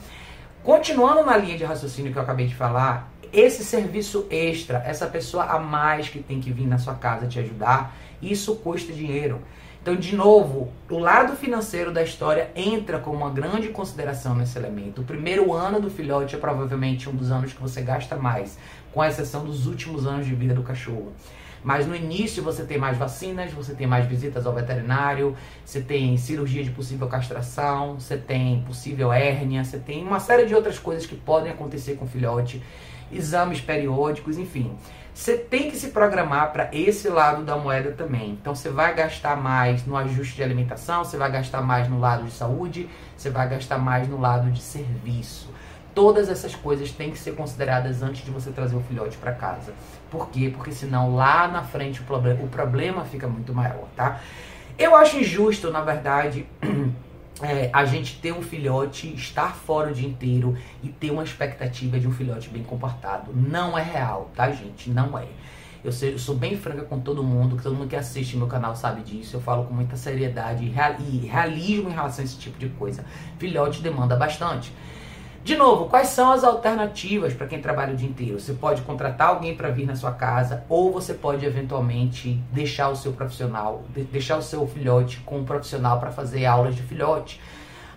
continuando 0.62 1.24
na 1.24 1.34
linha 1.36 1.56
de 1.56 1.64
raciocínio 1.64 2.12
que 2.12 2.18
eu 2.18 2.22
acabei 2.22 2.46
de 2.46 2.54
falar, 2.54 3.10
esse 3.32 3.64
serviço 3.64 4.26
extra, 4.28 4.82
essa 4.84 5.06
pessoa 5.06 5.44
a 5.44 5.58
mais 5.58 6.08
que 6.08 6.18
tem 6.18 6.40
que 6.40 6.52
vir 6.52 6.66
na 6.66 6.76
sua 6.76 6.94
casa 6.94 7.26
te 7.26 7.38
ajudar, 7.38 7.94
isso 8.22 8.56
custa 8.56 8.92
dinheiro. 8.92 9.40
Então, 9.82 9.96
de 9.96 10.14
novo, 10.14 10.70
o 10.90 10.98
lado 10.98 11.34
financeiro 11.34 11.90
da 11.90 12.02
história 12.02 12.50
entra 12.54 12.98
como 12.98 13.16
uma 13.16 13.30
grande 13.30 13.68
consideração 13.70 14.34
nesse 14.34 14.58
elemento. 14.58 15.00
O 15.00 15.04
primeiro 15.04 15.54
ano 15.54 15.80
do 15.80 15.88
filhote 15.88 16.36
é 16.36 16.38
provavelmente 16.38 17.08
um 17.08 17.14
dos 17.14 17.30
anos 17.30 17.54
que 17.54 17.62
você 17.62 17.80
gasta 17.80 18.14
mais, 18.14 18.58
com 18.92 19.02
exceção 19.02 19.42
dos 19.42 19.66
últimos 19.66 20.06
anos 20.06 20.26
de 20.26 20.34
vida 20.34 20.52
do 20.52 20.62
cachorro. 20.62 21.12
Mas 21.62 21.86
no 21.86 21.94
início 21.94 22.42
você 22.42 22.64
tem 22.64 22.78
mais 22.78 22.96
vacinas, 22.96 23.52
você 23.52 23.74
tem 23.74 23.86
mais 23.86 24.06
visitas 24.06 24.46
ao 24.46 24.54
veterinário, 24.54 25.36
você 25.64 25.80
tem 25.80 26.16
cirurgia 26.16 26.64
de 26.64 26.70
possível 26.70 27.06
castração, 27.06 27.94
você 27.98 28.16
tem 28.16 28.62
possível 28.62 29.12
hérnia, 29.12 29.64
você 29.64 29.78
tem 29.78 30.02
uma 30.02 30.20
série 30.20 30.46
de 30.46 30.54
outras 30.54 30.78
coisas 30.78 31.06
que 31.06 31.14
podem 31.14 31.52
acontecer 31.52 31.96
com 31.96 32.06
o 32.06 32.08
filhote, 32.08 32.62
exames 33.12 33.60
periódicos, 33.60 34.38
enfim. 34.38 34.74
Você 35.20 35.36
tem 35.36 35.70
que 35.70 35.76
se 35.76 35.88
programar 35.88 36.50
para 36.50 36.70
esse 36.72 37.06
lado 37.10 37.44
da 37.44 37.54
moeda 37.54 37.92
também. 37.92 38.30
Então 38.30 38.54
você 38.54 38.70
vai 38.70 38.94
gastar 38.94 39.36
mais 39.36 39.84
no 39.84 39.94
ajuste 39.94 40.36
de 40.36 40.42
alimentação, 40.42 41.04
você 41.04 41.18
vai 41.18 41.30
gastar 41.30 41.60
mais 41.60 41.90
no 41.90 42.00
lado 42.00 42.24
de 42.24 42.30
saúde, 42.30 42.88
você 43.14 43.28
vai 43.28 43.46
gastar 43.46 43.76
mais 43.76 44.08
no 44.08 44.18
lado 44.18 44.50
de 44.50 44.62
serviço. 44.62 45.52
Todas 45.94 46.30
essas 46.30 46.54
coisas 46.54 46.90
têm 46.90 47.10
que 47.10 47.18
ser 47.18 47.32
consideradas 47.32 48.02
antes 48.02 48.24
de 48.24 48.30
você 48.30 48.50
trazer 48.50 48.74
o 48.74 48.80
filhote 48.80 49.18
para 49.18 49.32
casa. 49.32 49.74
Por 50.10 50.30
quê? 50.30 50.50
Porque 50.56 50.72
senão 50.72 51.14
lá 51.14 51.46
na 51.46 51.64
frente 51.64 52.00
o 52.00 52.04
problema, 52.04 52.42
o 52.42 52.48
problema 52.48 53.04
fica 53.04 53.28
muito 53.28 53.52
maior, 53.52 53.88
tá? 53.94 54.20
Eu 54.78 54.96
acho 54.96 55.18
injusto, 55.18 55.70
na 55.70 55.82
verdade, 55.82 56.46
é, 57.42 57.70
a 57.72 57.84
gente 57.84 58.18
ter 58.20 58.32
um 58.32 58.42
filhote, 58.42 59.12
estar 59.14 59.54
fora 59.54 59.90
o 59.90 59.94
dia 59.94 60.08
inteiro 60.08 60.56
e 60.82 60.88
ter 60.88 61.10
uma 61.10 61.24
expectativa 61.24 61.98
de 61.98 62.06
um 62.06 62.12
filhote 62.12 62.48
bem 62.48 62.62
comportado. 62.62 63.32
Não 63.34 63.78
é 63.78 63.82
real, 63.82 64.30
tá, 64.34 64.50
gente? 64.50 64.90
Não 64.90 65.18
é. 65.18 65.26
Eu, 65.82 65.90
sei, 65.90 66.12
eu 66.12 66.18
sou 66.18 66.34
bem 66.34 66.56
franca 66.56 66.82
com 66.82 67.00
todo 67.00 67.22
mundo, 67.22 67.56
que 67.56 67.62
todo 67.62 67.74
mundo 67.74 67.88
que 67.88 67.96
assiste 67.96 68.36
meu 68.36 68.46
canal 68.46 68.76
sabe 68.76 69.02
disso. 69.02 69.36
Eu 69.36 69.40
falo 69.40 69.64
com 69.64 69.72
muita 69.72 69.96
seriedade 69.96 70.64
e 70.64 71.26
realismo 71.26 71.88
em 71.88 71.92
relação 71.92 72.22
a 72.22 72.24
esse 72.24 72.38
tipo 72.38 72.58
de 72.58 72.68
coisa. 72.68 73.04
Filhote 73.38 73.80
demanda 73.80 74.14
bastante. 74.14 74.72
De 75.42 75.56
novo, 75.56 75.86
quais 75.86 76.08
são 76.08 76.30
as 76.32 76.44
alternativas 76.44 77.32
para 77.32 77.46
quem 77.46 77.62
trabalha 77.62 77.94
o 77.94 77.96
dia 77.96 78.08
inteiro? 78.08 78.38
Você 78.38 78.52
pode 78.52 78.82
contratar 78.82 79.28
alguém 79.28 79.56
para 79.56 79.70
vir 79.70 79.86
na 79.86 79.96
sua 79.96 80.12
casa 80.12 80.64
ou 80.68 80.92
você 80.92 81.14
pode 81.14 81.46
eventualmente 81.46 82.38
deixar 82.52 82.90
o 82.90 82.96
seu 82.96 83.12
profissional, 83.12 83.82
deixar 84.12 84.36
o 84.36 84.42
seu 84.42 84.66
filhote 84.66 85.18
com 85.20 85.38
um 85.38 85.44
profissional 85.44 85.98
para 85.98 86.10
fazer 86.10 86.44
aulas 86.44 86.76
de 86.76 86.82
filhote. 86.82 87.40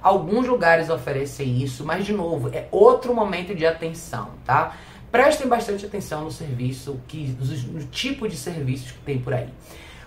Alguns 0.01 0.47
lugares 0.47 0.89
oferecem 0.89 1.61
isso, 1.61 1.85
mas 1.85 2.05
de 2.05 2.13
novo, 2.13 2.49
é 2.49 2.67
outro 2.71 3.13
momento 3.13 3.53
de 3.53 3.65
atenção, 3.65 4.29
tá? 4.45 4.77
Prestem 5.11 5.47
bastante 5.47 5.85
atenção 5.85 6.23
no 6.23 6.31
serviço, 6.31 6.99
que, 7.07 7.37
no 7.71 7.83
tipo 7.87 8.27
de 8.27 8.37
serviços 8.37 8.91
que 8.91 8.99
tem 8.99 9.19
por 9.19 9.33
aí. 9.33 9.49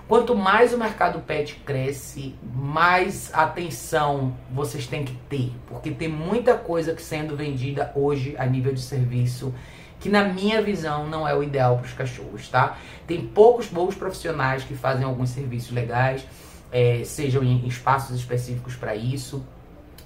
Quanto 0.09 0.37
mais 0.37 0.73
o 0.73 0.79
mercado 0.79 1.19
pet 1.21 1.57
cresce, 1.65 2.37
mais 2.55 3.29
atenção 3.35 4.37
vocês 4.53 4.87
têm 4.87 5.05
que 5.05 5.15
ter, 5.29 5.53
porque 5.67 5.91
tem 5.91 6.09
muita 6.09 6.55
coisa 6.55 6.95
que 6.95 7.03
sendo 7.03 7.37
vendida 7.37 7.91
hoje 7.95 8.37
a 8.39 8.47
nível 8.47 8.73
de 8.73 8.81
serviço 8.81 9.53
que 9.99 10.09
na 10.09 10.25
minha 10.25 10.63
visão 10.63 11.09
não 11.09 11.27
é 11.27 11.35
o 11.35 11.43
ideal 11.43 11.79
para 11.79 11.87
os 11.87 11.93
cachorros, 11.93 12.49
tá? 12.49 12.77
Tem 13.07 13.27
poucos 13.27 13.67
bons 13.67 13.95
profissionais 13.95 14.63
que 14.63 14.75
fazem 14.75 15.05
alguns 15.05 15.31
serviços 15.31 15.73
legais, 15.73 16.25
é, 16.71 17.03
sejam 17.05 17.43
em 17.43 17.67
espaços 17.67 18.17
específicos 18.17 18.77
para 18.77 18.95
isso, 18.95 19.45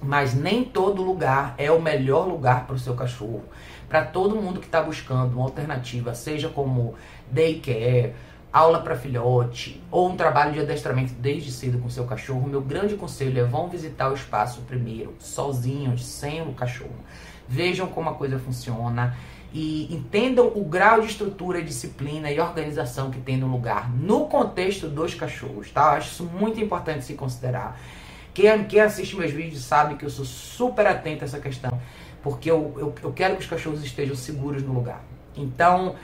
mas 0.01 0.33
nem 0.33 0.63
todo 0.63 1.03
lugar 1.03 1.53
é 1.57 1.69
o 1.71 1.79
melhor 1.79 2.27
lugar 2.27 2.65
para 2.65 2.75
o 2.75 2.79
seu 2.79 2.95
cachorro. 2.95 3.43
Para 3.87 4.03
todo 4.05 4.35
mundo 4.35 4.59
que 4.59 4.65
está 4.65 4.81
buscando 4.81 5.33
uma 5.35 5.43
alternativa, 5.43 6.15
seja 6.15 6.49
como 6.49 6.95
daycare, 7.29 8.15
aula 8.51 8.81
para 8.81 8.95
filhote 8.95 9.81
ou 9.89 10.09
um 10.09 10.17
trabalho 10.17 10.51
de 10.51 10.59
adestramento 10.59 11.13
desde 11.13 11.51
cedo 11.51 11.79
com 11.79 11.89
seu 11.89 12.03
cachorro, 12.05 12.47
meu 12.47 12.61
grande 12.61 12.95
conselho 12.95 13.39
é 13.39 13.43
vão 13.43 13.69
visitar 13.69 14.11
o 14.11 14.13
espaço 14.13 14.61
primeiro, 14.61 15.15
sozinhos, 15.19 16.05
sem 16.05 16.41
o 16.41 16.53
cachorro. 16.53 16.95
Vejam 17.47 17.87
como 17.87 18.09
a 18.09 18.13
coisa 18.13 18.37
funciona 18.37 19.15
e 19.53 19.93
entendam 19.93 20.51
o 20.53 20.63
grau 20.63 21.01
de 21.01 21.07
estrutura, 21.07 21.61
disciplina 21.61 22.31
e 22.31 22.39
organização 22.39 23.09
que 23.09 23.19
tem 23.19 23.37
no 23.37 23.47
lugar, 23.47 23.89
no 23.89 24.27
contexto 24.27 24.87
dos 24.87 25.13
cachorros, 25.13 25.69
tá? 25.69 25.91
acho 25.91 26.11
isso 26.11 26.23
muito 26.25 26.59
importante 26.59 27.05
se 27.05 27.13
considerar. 27.13 27.79
Quem, 28.33 28.63
quem 28.65 28.79
assiste 28.79 29.15
meus 29.15 29.31
vídeos 29.31 29.63
sabe 29.63 29.95
que 29.95 30.05
eu 30.05 30.09
sou 30.09 30.23
super 30.23 30.87
atento 30.87 31.23
a 31.23 31.27
essa 31.27 31.39
questão, 31.39 31.81
porque 32.23 32.49
eu, 32.49 32.73
eu, 32.77 32.95
eu 33.03 33.11
quero 33.11 33.35
que 33.35 33.41
os 33.41 33.47
cachorros 33.47 33.83
estejam 33.83 34.15
seguros 34.15 34.63
no 34.63 34.73
lugar. 34.73 35.03
Então, 35.35 35.95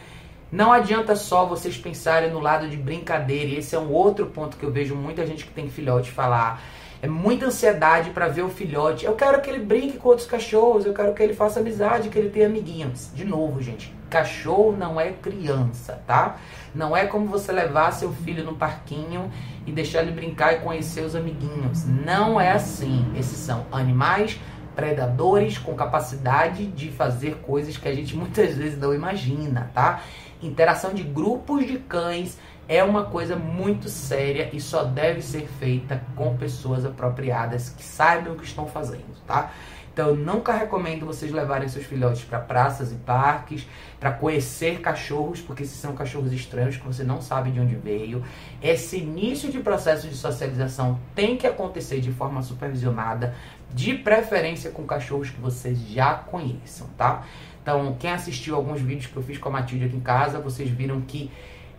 não 0.51 0.71
adianta 0.71 1.15
só 1.15 1.45
vocês 1.45 1.77
pensarem 1.77 2.31
no 2.31 2.39
lado 2.39 2.69
de 2.69 2.77
brincadeira, 2.77 3.47
e 3.47 3.57
esse 3.57 3.75
é 3.75 3.79
um 3.79 3.91
outro 3.91 4.27
ponto 4.27 4.57
que 4.57 4.63
eu 4.63 4.71
vejo 4.71 4.95
muita 4.95 5.25
gente 5.25 5.45
que 5.45 5.51
tem 5.51 5.69
filhote 5.69 6.09
falar. 6.09 6.61
É 7.01 7.07
muita 7.07 7.45
ansiedade 7.45 8.09
para 8.09 8.27
ver 8.27 8.41
o 8.41 8.49
filhote. 8.49 9.05
Eu 9.05 9.13
quero 9.13 9.39
que 9.41 9.49
ele 9.49 9.63
brinque 9.63 9.97
com 9.97 10.09
outros 10.09 10.27
cachorros, 10.27 10.85
eu 10.85 10.93
quero 10.93 11.13
que 11.13 11.21
ele 11.21 11.33
faça 11.33 11.59
amizade, 11.59 12.09
que 12.09 12.17
ele 12.17 12.29
tenha 12.29 12.47
amiguinhos. 12.47 13.11
De 13.13 13.23
novo, 13.23 13.61
gente, 13.61 13.93
cachorro 14.09 14.75
não 14.75 14.99
é 14.99 15.11
criança, 15.11 16.01
tá? 16.07 16.37
Não 16.73 16.95
é 16.95 17.05
como 17.05 17.27
você 17.27 17.51
levar 17.51 17.91
seu 17.91 18.11
filho 18.11 18.43
no 18.43 18.55
parquinho 18.55 19.29
e 19.65 19.71
deixar 19.71 20.01
ele 20.01 20.11
brincar 20.11 20.53
e 20.53 20.59
conhecer 20.59 21.01
os 21.01 21.15
amiguinhos. 21.15 21.85
Não 21.85 22.39
é 22.39 22.51
assim. 22.51 23.05
Esses 23.15 23.37
são 23.37 23.65
animais 23.71 24.39
predadores 24.75 25.57
com 25.57 25.73
capacidade 25.73 26.67
de 26.67 26.91
fazer 26.91 27.37
coisas 27.37 27.75
que 27.77 27.87
a 27.87 27.95
gente 27.95 28.15
muitas 28.15 28.55
vezes 28.55 28.79
não 28.79 28.93
imagina, 28.93 29.71
tá? 29.73 30.01
Interação 30.41 30.93
de 30.93 31.03
grupos 31.03 31.65
de 31.65 31.79
cães 31.79 32.37
é 32.67 32.83
uma 32.83 33.05
coisa 33.05 33.35
muito 33.35 33.89
séria 33.89 34.49
e 34.53 34.59
só 34.59 34.83
deve 34.83 35.21
ser 35.21 35.47
feita 35.59 36.03
com 36.15 36.35
pessoas 36.37 36.85
apropriadas 36.85 37.69
que 37.69 37.83
saibam 37.83 38.33
o 38.33 38.37
que 38.37 38.45
estão 38.45 38.67
fazendo, 38.67 39.15
tá? 39.25 39.51
Então, 39.97 40.09
eu 40.09 40.15
nunca 40.15 40.53
recomendo 40.53 41.07
vocês 41.07 41.31
levarem 41.31 41.67
seus 41.67 41.83
filhotes 41.83 42.23
para 42.23 42.37
praças 42.37 42.91
e 42.91 42.95
parques, 42.97 43.67
para 43.99 44.11
conhecer 44.11 44.79
cachorros, 44.79 45.41
porque 45.41 45.63
esses 45.63 45.79
são 45.79 45.95
cachorros 45.95 46.31
estranhos 46.31 46.77
que 46.77 46.85
você 46.85 47.03
não 47.03 47.19
sabe 47.19 47.49
de 47.49 47.59
onde 47.59 47.73
veio. 47.73 48.23
Esse 48.61 48.97
início 48.97 49.51
de 49.51 49.57
processo 49.57 50.07
de 50.07 50.15
socialização 50.15 50.99
tem 51.15 51.35
que 51.35 51.47
acontecer 51.47 51.99
de 51.99 52.11
forma 52.11 52.43
supervisionada, 52.43 53.33
de 53.73 53.93
preferência 53.93 54.71
com 54.71 54.83
cachorros 54.85 55.29
que 55.29 55.39
vocês 55.39 55.79
já 55.89 56.13
conheçam, 56.15 56.87
tá? 56.97 57.25
Então, 57.61 57.95
quem 57.99 58.11
assistiu 58.11 58.55
alguns 58.55 58.79
vídeos 58.79 59.07
que 59.07 59.17
eu 59.17 59.23
fiz 59.23 59.37
com 59.37 59.49
a 59.49 59.51
Matilde 59.51 59.85
aqui 59.85 59.97
em 59.97 60.01
casa, 60.01 60.39
vocês 60.39 60.69
viram 60.69 61.01
que 61.01 61.29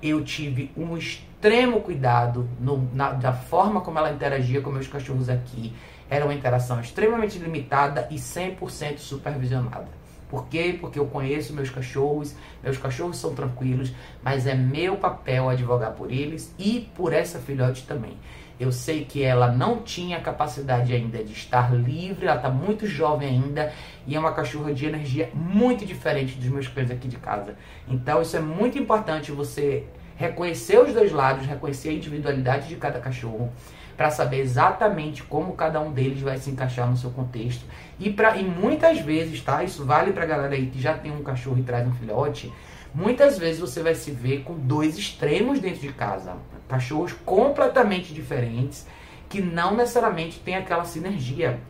eu 0.03 0.23
tive 0.23 0.71
um 0.77 0.97
extremo 0.97 1.81
cuidado 1.81 2.49
no, 2.61 2.89
na, 2.95 3.13
da 3.13 3.33
forma 3.33 3.81
como 3.81 3.99
ela 3.99 4.13
interagia 4.13 4.61
com 4.61 4.71
meus 4.71 4.87
cachorros 4.87 5.29
aqui. 5.29 5.73
Era 6.11 6.25
uma 6.25 6.35
interação 6.35 6.81
extremamente 6.81 7.39
limitada 7.39 8.07
e 8.11 8.17
100% 8.17 8.99
supervisionada. 8.99 9.89
Por 10.29 10.47
quê? 10.49 10.77
Porque 10.79 10.99
eu 10.99 11.07
conheço 11.07 11.55
meus 11.55 11.71
cachorros, 11.71 12.35
meus 12.63 12.77
cachorros 12.77 13.17
são 13.17 13.35
tranquilos, 13.35 13.93
mas 14.23 14.47
é 14.47 14.55
meu 14.55 14.97
papel 14.97 15.49
advogar 15.49 15.93
por 15.93 16.13
eles 16.13 16.55
e 16.59 16.89
por 16.95 17.13
essa 17.13 17.39
filhote 17.39 17.87
também. 17.87 18.17
Eu 18.59 18.73
sei 18.73 19.05
que 19.05 19.23
ela 19.23 19.53
não 19.53 19.83
tinha 19.83 20.21
capacidade 20.21 20.93
ainda 20.93 21.23
de 21.23 21.33
estar 21.33 21.73
livre, 21.73 22.27
ela 22.27 22.37
está 22.37 22.51
muito 22.51 22.87
jovem 22.87 23.29
ainda 23.29 23.73
e 24.07 24.17
é 24.17 24.19
uma 24.19 24.33
cachorra 24.33 24.75
de 24.75 24.87
energia 24.87 25.31
muito 25.33 25.87
diferente 25.87 26.35
dos 26.37 26.49
meus 26.49 26.67
cães 26.67 26.91
aqui 26.91 27.07
de 27.07 27.17
casa. 27.17 27.55
Então 27.89 28.21
isso 28.21 28.37
é 28.37 28.41
muito 28.41 28.79
importante 28.79 29.31
você 29.31 29.85
reconhecer 30.17 30.79
os 30.81 30.93
dois 30.93 31.13
lados, 31.13 31.47
reconhecer 31.47 31.91
a 31.91 31.93
individualidade 31.93 32.69
de 32.69 32.75
cada 32.75 32.99
cachorro 32.99 33.53
para 33.97 34.11
saber 34.11 34.41
exatamente 34.41 35.25
como 35.25 35.55
cada 35.55 35.81
um 35.81 35.93
deles 35.93 36.21
vai 36.21 36.39
se 36.39 36.51
encaixar 36.51 36.89
no 36.89 36.97
seu 36.97 37.11
contexto. 37.11 37.65
E, 37.99 38.11
pra, 38.11 38.37
e 38.37 38.45
muitas 38.45 39.01
vezes, 39.01 39.41
tá? 39.43 39.65
Isso 39.65 39.85
vale 39.85 40.13
para 40.13 40.25
galera 40.25 40.55
aí 40.55 40.67
que 40.67 40.81
já 40.81 40.95
tem 40.95 41.11
um 41.11 41.23
cachorro 41.23 41.59
e 41.59 41.65
traz 41.65 41.87
um 41.87 41.93
filhote. 41.93 42.53
Muitas 42.95 43.39
vezes 43.39 43.61
você 43.61 43.83
vai 43.83 43.95
se 43.95 44.11
ver 44.11 44.43
com 44.43 44.55
dois 44.55 44.97
extremos 44.97 45.61
dentro 45.61 45.81
de 45.81 45.93
casa. 45.93 46.37
Cachorros 46.69 47.13
completamente 47.25 48.13
diferentes, 48.13 48.87
que 49.29 49.41
não 49.41 49.77
necessariamente 49.77 50.41
tem 50.41 50.57
aquela 50.57 50.85
sinergia. 50.85 51.61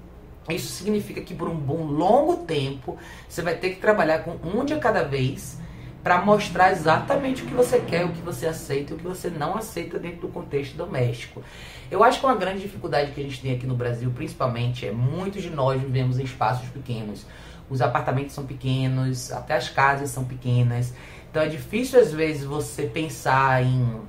Isso 0.49 0.69
significa 0.69 1.21
que 1.21 1.35
por 1.35 1.49
um 1.49 1.57
bom 1.57 1.85
longo 1.85 2.39
tempo 2.39 2.97
você 3.29 3.43
vai 3.43 3.57
ter 3.57 3.71
que 3.71 3.81
trabalhar 3.81 4.21
com 4.21 4.39
um 4.49 4.65
de 4.65 4.77
cada 4.77 5.03
vez 5.03 5.59
para 6.03 6.21
mostrar 6.23 6.71
exatamente 6.71 7.43
o 7.43 7.47
que 7.47 7.55
você 7.55 7.81
quer, 7.81 8.05
o 8.05 8.13
que 8.13 8.21
você 8.23 8.47
aceita 8.47 8.93
e 8.93 8.97
o 8.97 8.99
que 8.99 9.05
você 9.05 9.29
não 9.29 9.57
aceita 9.57 9.99
dentro 9.99 10.21
do 10.21 10.29
contexto 10.29 10.77
doméstico. 10.77 11.43
Eu 11.91 12.05
acho 12.05 12.21
que 12.21 12.27
uma 12.27 12.35
grande 12.35 12.61
dificuldade 12.61 13.13
que 13.13 13.21
a 13.21 13.25
gente 13.25 13.41
tem 13.41 13.55
aqui 13.55 13.67
no 13.67 13.75
Brasil, 13.75 14.11
principalmente, 14.15 14.87
é 14.87 14.93
muitos 14.93 15.43
de 15.43 15.51
nós 15.51 15.81
vivemos 15.81 16.19
em 16.19 16.25
espaços 16.25 16.69
pequenos. 16.69 17.27
Os 17.69 17.83
apartamentos 17.83 18.35
são 18.35 18.47
pequenos, 18.47 19.33
até 19.33 19.55
as 19.55 19.69
casas 19.69 20.11
são 20.11 20.25
pequenas. 20.25 20.95
Então 21.31 21.43
é 21.43 21.49
difícil 21.49 22.01
às 22.01 22.13
vezes 22.13 22.45
você 22.45 22.85
pensar 22.85 23.63
em 23.63 24.01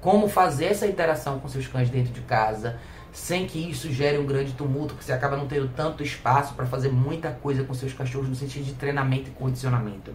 como 0.00 0.28
fazer 0.28 0.66
essa 0.66 0.86
interação 0.86 1.38
com 1.38 1.48
seus 1.48 1.66
cães 1.66 1.88
dentro 1.88 2.12
de 2.12 2.20
casa 2.20 2.78
sem 3.12 3.46
que 3.46 3.58
isso 3.58 3.90
gere 3.92 4.18
um 4.18 4.26
grande 4.26 4.52
tumulto, 4.52 4.94
porque 4.94 5.04
você 5.04 5.12
acaba 5.12 5.36
não 5.36 5.46
tendo 5.46 5.68
tanto 5.68 6.02
espaço 6.02 6.54
para 6.54 6.66
fazer 6.66 6.90
muita 6.90 7.30
coisa 7.30 7.64
com 7.64 7.74
seus 7.74 7.92
cachorros 7.92 8.28
no 8.28 8.34
sentido 8.34 8.64
de 8.64 8.74
treinamento 8.74 9.28
e 9.28 9.32
condicionamento. 9.32 10.12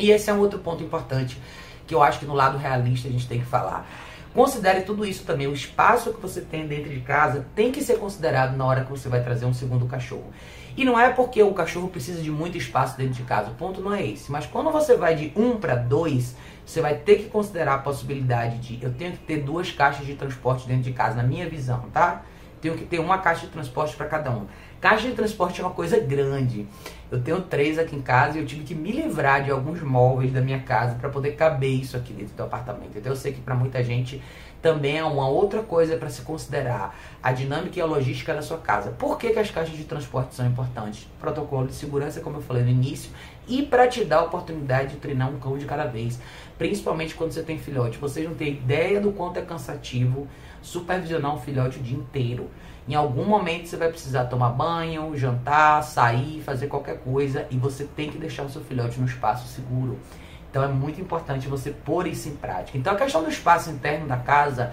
E 0.00 0.10
esse 0.10 0.30
é 0.30 0.32
um 0.32 0.38
outro 0.38 0.58
ponto 0.58 0.82
importante 0.82 1.40
que 1.86 1.94
eu 1.94 2.02
acho 2.02 2.18
que 2.20 2.26
no 2.26 2.34
lado 2.34 2.56
realista 2.56 3.08
a 3.08 3.10
gente 3.10 3.28
tem 3.28 3.40
que 3.40 3.46
falar. 3.46 3.86
Considere 4.32 4.82
tudo 4.82 5.04
isso 5.04 5.24
também. 5.24 5.48
O 5.48 5.52
espaço 5.52 6.12
que 6.12 6.20
você 6.20 6.40
tem 6.40 6.66
dentro 6.66 6.90
de 6.90 7.00
casa 7.00 7.46
tem 7.54 7.72
que 7.72 7.82
ser 7.82 7.98
considerado 7.98 8.56
na 8.56 8.64
hora 8.64 8.84
que 8.84 8.90
você 8.90 9.08
vai 9.08 9.22
trazer 9.22 9.44
um 9.44 9.52
segundo 9.52 9.86
cachorro. 9.86 10.32
E 10.76 10.84
não 10.84 10.98
é 10.98 11.10
porque 11.10 11.42
o 11.42 11.52
cachorro 11.52 11.88
precisa 11.88 12.22
de 12.22 12.30
muito 12.30 12.56
espaço 12.56 12.96
dentro 12.96 13.14
de 13.14 13.22
casa, 13.24 13.50
o 13.50 13.54
ponto 13.54 13.80
não 13.80 13.92
é 13.92 14.06
esse. 14.06 14.30
Mas 14.30 14.46
quando 14.46 14.70
você 14.70 14.96
vai 14.96 15.16
de 15.16 15.32
um 15.34 15.56
para 15.56 15.74
dois, 15.74 16.36
você 16.64 16.80
vai 16.80 16.94
ter 16.94 17.16
que 17.16 17.28
considerar 17.28 17.74
a 17.74 17.78
possibilidade 17.78 18.58
de 18.58 18.82
eu 18.82 18.92
tenho 18.94 19.12
que 19.12 19.18
ter 19.18 19.42
duas 19.42 19.72
caixas 19.72 20.06
de 20.06 20.14
transporte 20.14 20.66
dentro 20.68 20.84
de 20.84 20.92
casa, 20.92 21.16
na 21.16 21.24
minha 21.24 21.48
visão, 21.48 21.86
tá? 21.92 22.22
Tenho 22.60 22.76
que 22.76 22.84
ter 22.84 22.98
uma 22.98 23.18
caixa 23.18 23.46
de 23.46 23.52
transporte 23.52 23.96
para 23.96 24.06
cada 24.06 24.30
um. 24.30 24.46
Caixa 24.80 25.08
de 25.08 25.14
transporte 25.14 25.60
é 25.60 25.64
uma 25.64 25.72
coisa 25.72 25.98
grande. 25.98 26.66
Eu 27.10 27.20
tenho 27.20 27.40
três 27.42 27.78
aqui 27.78 27.96
em 27.96 28.00
casa 28.00 28.38
e 28.38 28.40
eu 28.40 28.46
tive 28.46 28.62
que 28.62 28.74
me 28.74 28.92
livrar 28.92 29.42
de 29.42 29.50
alguns 29.50 29.82
móveis 29.82 30.32
da 30.32 30.40
minha 30.40 30.60
casa 30.60 30.94
para 30.94 31.08
poder 31.08 31.32
caber 31.32 31.70
isso 31.70 31.96
aqui 31.96 32.12
dentro 32.12 32.34
do 32.34 32.42
apartamento. 32.42 32.96
Então 32.96 33.12
eu 33.12 33.16
sei 33.16 33.32
que 33.32 33.40
para 33.40 33.54
muita 33.54 33.82
gente 33.82 34.22
também 34.62 34.98
é 34.98 35.04
uma 35.04 35.28
outra 35.28 35.62
coisa 35.62 35.96
para 35.96 36.10
se 36.10 36.22
considerar 36.22 36.98
a 37.22 37.32
dinâmica 37.32 37.78
e 37.78 37.82
a 37.82 37.86
logística 37.86 38.34
da 38.34 38.42
sua 38.42 38.58
casa. 38.58 38.90
Por 38.90 39.18
que, 39.18 39.30
que 39.30 39.38
as 39.38 39.50
caixas 39.50 39.76
de 39.76 39.84
transporte 39.84 40.34
são 40.34 40.46
importantes? 40.46 41.06
Protocolo 41.18 41.66
de 41.66 41.74
segurança, 41.74 42.20
como 42.20 42.36
eu 42.36 42.42
falei 42.42 42.62
no 42.62 42.70
início, 42.70 43.10
e 43.48 43.62
para 43.62 43.88
te 43.88 44.04
dar 44.04 44.18
a 44.18 44.24
oportunidade 44.24 44.90
de 44.90 44.96
treinar 44.96 45.30
um 45.30 45.38
cão 45.38 45.56
de 45.56 45.64
cada 45.64 45.86
vez, 45.86 46.20
principalmente 46.58 47.14
quando 47.14 47.32
você 47.32 47.42
tem 47.42 47.58
filhote. 47.58 47.98
Vocês 47.98 48.28
não 48.28 48.34
têm 48.34 48.48
ideia 48.48 49.00
do 49.00 49.12
quanto 49.12 49.38
é 49.38 49.42
cansativo 49.42 50.28
supervisionar 50.62 51.34
um 51.34 51.38
filhote 51.38 51.78
o 51.78 51.82
dia 51.82 51.96
inteiro. 51.96 52.50
Em 52.88 52.94
algum 52.94 53.24
momento 53.24 53.68
você 53.68 53.76
vai 53.76 53.88
precisar 53.88 54.24
tomar 54.24 54.50
banho, 54.50 55.16
jantar, 55.16 55.82
sair, 55.82 56.42
fazer 56.42 56.66
qualquer 56.66 56.98
coisa 56.98 57.46
e 57.50 57.56
você 57.56 57.84
tem 57.84 58.10
que 58.10 58.18
deixar 58.18 58.42
o 58.42 58.50
seu 58.50 58.62
filhote 58.62 59.00
no 59.00 59.06
espaço 59.06 59.46
seguro. 59.48 59.98
Então 60.50 60.64
é 60.64 60.68
muito 60.68 61.00
importante 61.00 61.48
você 61.48 61.70
pôr 61.70 62.06
isso 62.06 62.28
em 62.28 62.34
prática. 62.34 62.76
Então 62.76 62.92
a 62.92 62.96
questão 62.96 63.22
do 63.22 63.30
espaço 63.30 63.70
interno 63.70 64.06
da 64.06 64.16
casa, 64.16 64.72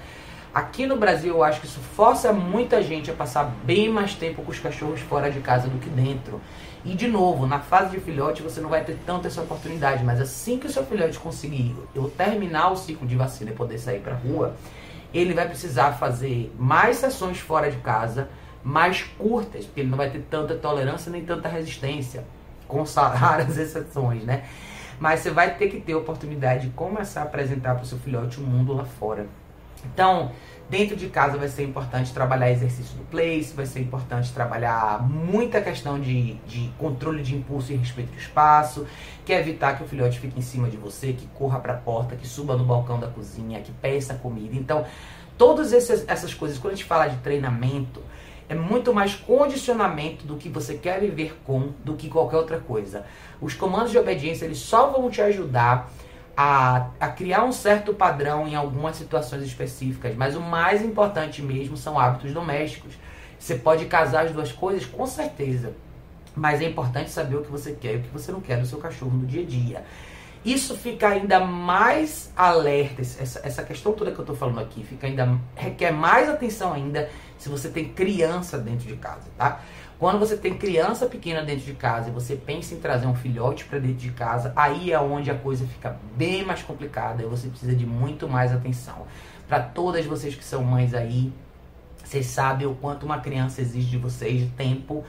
aqui 0.54 0.88
no 0.88 0.98
Brasil 0.98 1.36
eu 1.36 1.44
acho 1.44 1.62
que 1.62 1.68
isso 1.68 1.80
força 1.80 2.34
muita 2.34 2.82
gente 2.82 3.12
a 3.12 3.14
passar 3.14 3.44
bem 3.64 3.88
mais 3.88 4.16
tempo 4.16 4.42
com 4.42 4.52
os 4.52 4.60
cachorros 4.60 5.00
fora 5.02 5.30
de 5.30 5.40
casa 5.40 5.68
do 5.70 5.78
que 5.78 5.90
dentro. 5.90 6.42
E 6.84 6.96
de 6.96 7.08
novo, 7.08 7.46
na 7.46 7.60
fase 7.60 7.92
de 7.92 8.00
filhote 8.00 8.42
você 8.42 8.60
não 8.60 8.70
vai 8.70 8.84
ter 8.84 8.98
tanto 9.06 9.28
essa 9.28 9.42
oportunidade, 9.42 10.04
mas 10.04 10.20
assim 10.20 10.58
que 10.58 10.68
o 10.68 10.72
seu 10.72 10.84
filhote 10.84 11.20
conseguir 11.20 11.76
eu 11.94 12.10
terminar 12.10 12.72
o 12.72 12.76
ciclo 12.76 13.08
de 13.08 13.16
vacina 13.16 13.52
e 13.52 13.54
poder 13.54 13.78
sair 13.78 14.00
para 14.00 14.16
rua, 14.16 14.56
ele 15.14 15.34
vai 15.34 15.48
precisar 15.48 15.94
fazer 15.94 16.54
mais 16.58 16.98
sessões 16.98 17.40
fora 17.40 17.70
de 17.70 17.78
casa, 17.78 18.30
mais 18.64 19.04
curtas, 19.04 19.66
porque 19.66 19.82
ele 19.82 19.90
não 19.90 19.98
vai 19.98 20.10
ter 20.10 20.26
tanta 20.30 20.56
tolerância 20.56 21.12
nem 21.12 21.24
tanta 21.24 21.48
resistência, 21.48 22.26
com 22.68 22.84
raras 22.84 23.56
exceções, 23.60 24.24
né? 24.24 24.44
Mas 25.00 25.20
você 25.20 25.32
vai 25.32 25.56
ter 25.56 25.70
que 25.70 25.80
ter 25.80 25.94
a 25.94 25.98
oportunidade 25.98 26.68
de 26.68 26.74
começar 26.74 27.22
a 27.22 27.24
apresentar 27.24 27.76
para 27.76 27.84
o 27.84 27.86
seu 27.86 27.98
filhote 28.00 28.40
o 28.40 28.44
mundo 28.44 28.74
lá 28.74 28.86
fora. 28.86 29.28
Então, 29.86 30.32
dentro 30.70 30.96
de 30.96 31.08
casa 31.08 31.38
vai 31.38 31.48
ser 31.48 31.64
importante 31.64 32.14
trabalhar 32.14 32.52
exercício 32.52 32.98
do 32.98 33.04
place, 33.06 33.54
vai 33.54 33.66
ser 33.66 33.80
importante 33.80 34.34
trabalhar 34.34 35.02
muita 35.08 35.62
questão 35.62 36.00
de, 36.00 36.34
de 36.48 36.70
controle 36.78 37.24
de 37.24 37.36
impulso 37.36 37.72
e 37.72 37.76
respeito 37.76 38.12
do 38.12 38.18
espaço, 38.18 38.86
que 39.26 39.32
é 39.32 39.40
evitar 39.40 39.78
que 39.78 39.84
o 39.84 39.88
filhote 39.88 40.20
fique 40.20 40.38
em 40.38 40.42
cima 40.42 40.68
de 40.68 40.78
você, 40.78 41.14
que 41.14 41.28
corra 41.28 41.60
para 41.60 41.74
a 41.74 41.78
porta, 41.78 42.16
que 42.16 42.28
suba 42.28 42.58
no 42.58 42.66
balcão 42.66 43.00
da 43.00 43.08
cozinha, 43.08 43.62
que 43.62 43.72
peça 43.72 44.16
comida. 44.16 44.56
Então, 44.56 44.86
todas 45.38 45.72
essas 45.74 46.34
coisas, 46.34 46.58
quando 46.58 46.74
a 46.74 46.76
gente 46.76 46.86
fala 46.86 47.08
de 47.08 47.18
treinamento, 47.18 48.02
é 48.50 48.56
muito 48.56 48.94
mais 48.94 49.16
condicionamento 49.16 50.26
do 50.26 50.38
que 50.38 50.48
você 50.48 50.76
quer 50.76 51.00
viver 51.00 51.38
com 51.46 51.72
do 51.84 51.96
que 51.96 52.10
qualquer 52.10 52.38
outra 52.38 52.60
coisa. 52.60 53.06
Os 53.42 53.54
comandos 53.54 53.92
de 53.92 53.98
obediência 53.98 54.46
eles 54.46 54.60
só 54.60 54.90
vão 54.90 55.10
te 55.10 55.22
ajudar 55.22 55.92
a, 56.36 56.90
a 57.00 57.10
criar 57.10 57.44
um 57.44 57.52
certo 57.52 57.94
padrão 57.94 58.48
em 58.48 58.56
algumas 58.56 58.96
situações 58.96 59.44
específicas, 59.44 60.16
mas 60.16 60.36
o 60.36 60.42
mais 60.42 60.84
importante 60.84 61.42
mesmo 61.42 61.76
são 61.76 62.00
hábitos 62.00 62.32
domésticos. 62.32 62.94
Você 63.40 63.56
pode 63.56 63.86
casar 63.86 64.26
as 64.26 64.32
duas 64.32 64.52
coisas 64.52 64.86
com 64.86 65.06
certeza, 65.06 65.74
mas 66.36 66.62
é 66.62 66.66
importante 66.66 67.10
saber 67.10 67.36
o 67.36 67.42
que 67.42 67.52
você 67.52 67.74
quer 67.74 67.96
e 67.96 67.98
o 67.98 68.02
que 68.02 68.10
você 68.10 68.32
não 68.32 68.40
quer 68.40 68.60
do 68.60 68.68
seu 68.68 68.78
cachorro 68.78 69.18
no 69.18 69.26
dia 69.26 69.42
a 69.42 69.46
dia. 69.46 69.84
Isso 70.48 70.78
fica 70.78 71.10
ainda 71.10 71.42
mais 71.42 72.32
alerta, 72.34 73.02
essa, 73.02 73.42
essa 73.44 73.64
questão 73.64 73.92
toda 73.92 74.14
que 74.14 74.18
eu 74.18 74.24
estou 74.24 74.34
falando 74.34 74.62
aqui, 74.62 74.82
fica 74.82 75.06
ainda 75.06 75.38
requer 75.54 75.92
mais 75.92 76.30
atenção 76.30 76.72
ainda 76.72 77.10
se 77.38 77.50
você 77.50 77.68
tem 77.68 77.90
criança 77.90 78.58
dentro 78.58 78.88
de 78.88 78.96
casa, 78.96 79.28
tá? 79.38 79.60
Quando 80.00 80.18
você 80.18 80.38
tem 80.38 80.58
criança 80.58 81.06
pequena 81.06 81.44
dentro 81.44 81.66
de 81.66 81.74
casa 81.74 82.08
e 82.08 82.14
você 82.14 82.38
pensa 82.38 82.74
em 82.74 82.80
trazer 82.80 83.08
um 83.08 83.14
filhote 83.14 83.66
para 83.66 83.78
dentro 83.78 83.98
de 83.98 84.12
casa, 84.12 84.54
aí 84.56 84.94
é 84.94 84.98
onde 84.98 85.30
a 85.30 85.36
coisa 85.36 85.68
fica 85.68 86.00
bem 86.16 86.46
mais 86.46 86.64
complicada 86.64 87.22
e 87.22 87.26
você 87.26 87.50
precisa 87.50 87.76
de 87.76 87.86
muito 87.86 88.30
mais 88.30 88.54
atenção. 88.54 89.06
Para 89.50 89.60
todas 89.60 90.06
vocês 90.06 90.34
que 90.34 90.46
são 90.46 90.64
mães 90.64 90.94
aí, 90.94 91.34
vocês 92.02 92.26
sabem 92.26 92.66
o 92.66 92.74
quanto 92.74 93.06
uma 93.06 93.20
criança 93.20 93.60
exige 93.60 93.90
de 93.90 93.98
vocês 93.98 94.40
de 94.40 94.48
tempo 94.52 95.04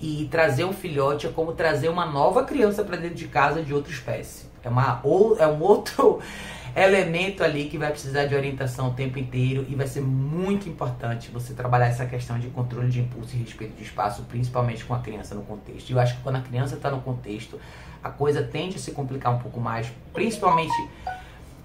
e 0.00 0.28
trazer 0.30 0.64
um 0.64 0.72
filhote 0.72 1.26
é 1.26 1.30
como 1.30 1.52
trazer 1.52 1.88
uma 1.88 2.06
nova 2.06 2.44
criança 2.44 2.84
para 2.84 2.96
dentro 2.96 3.16
de 3.16 3.28
casa 3.28 3.62
de 3.62 3.74
outra 3.74 3.92
espécie. 3.92 4.46
É, 4.62 4.68
uma, 4.68 5.00
ou, 5.02 5.36
é 5.38 5.46
um 5.46 5.60
outro 5.60 6.20
elemento 6.76 7.42
ali 7.42 7.68
que 7.68 7.78
vai 7.78 7.90
precisar 7.90 8.26
de 8.26 8.34
orientação 8.34 8.88
o 8.88 8.94
tempo 8.94 9.18
inteiro 9.18 9.66
e 9.68 9.74
vai 9.74 9.86
ser 9.86 10.00
muito 10.00 10.68
importante 10.68 11.30
você 11.30 11.52
trabalhar 11.52 11.86
essa 11.86 12.06
questão 12.06 12.38
de 12.38 12.48
controle 12.48 12.88
de 12.88 13.00
impulso 13.00 13.34
e 13.34 13.38
respeito 13.38 13.76
de 13.76 13.82
espaço, 13.82 14.22
principalmente 14.24 14.84
com 14.84 14.94
a 14.94 15.00
criança 15.00 15.34
no 15.34 15.42
contexto. 15.42 15.90
E 15.90 15.92
eu 15.92 15.98
acho 15.98 16.16
que 16.16 16.22
quando 16.22 16.36
a 16.36 16.40
criança 16.40 16.76
está 16.76 16.90
no 16.90 17.00
contexto, 17.00 17.58
a 18.02 18.10
coisa 18.10 18.42
tende 18.42 18.76
a 18.76 18.78
se 18.78 18.92
complicar 18.92 19.34
um 19.34 19.38
pouco 19.38 19.60
mais, 19.60 19.90
principalmente 20.12 20.74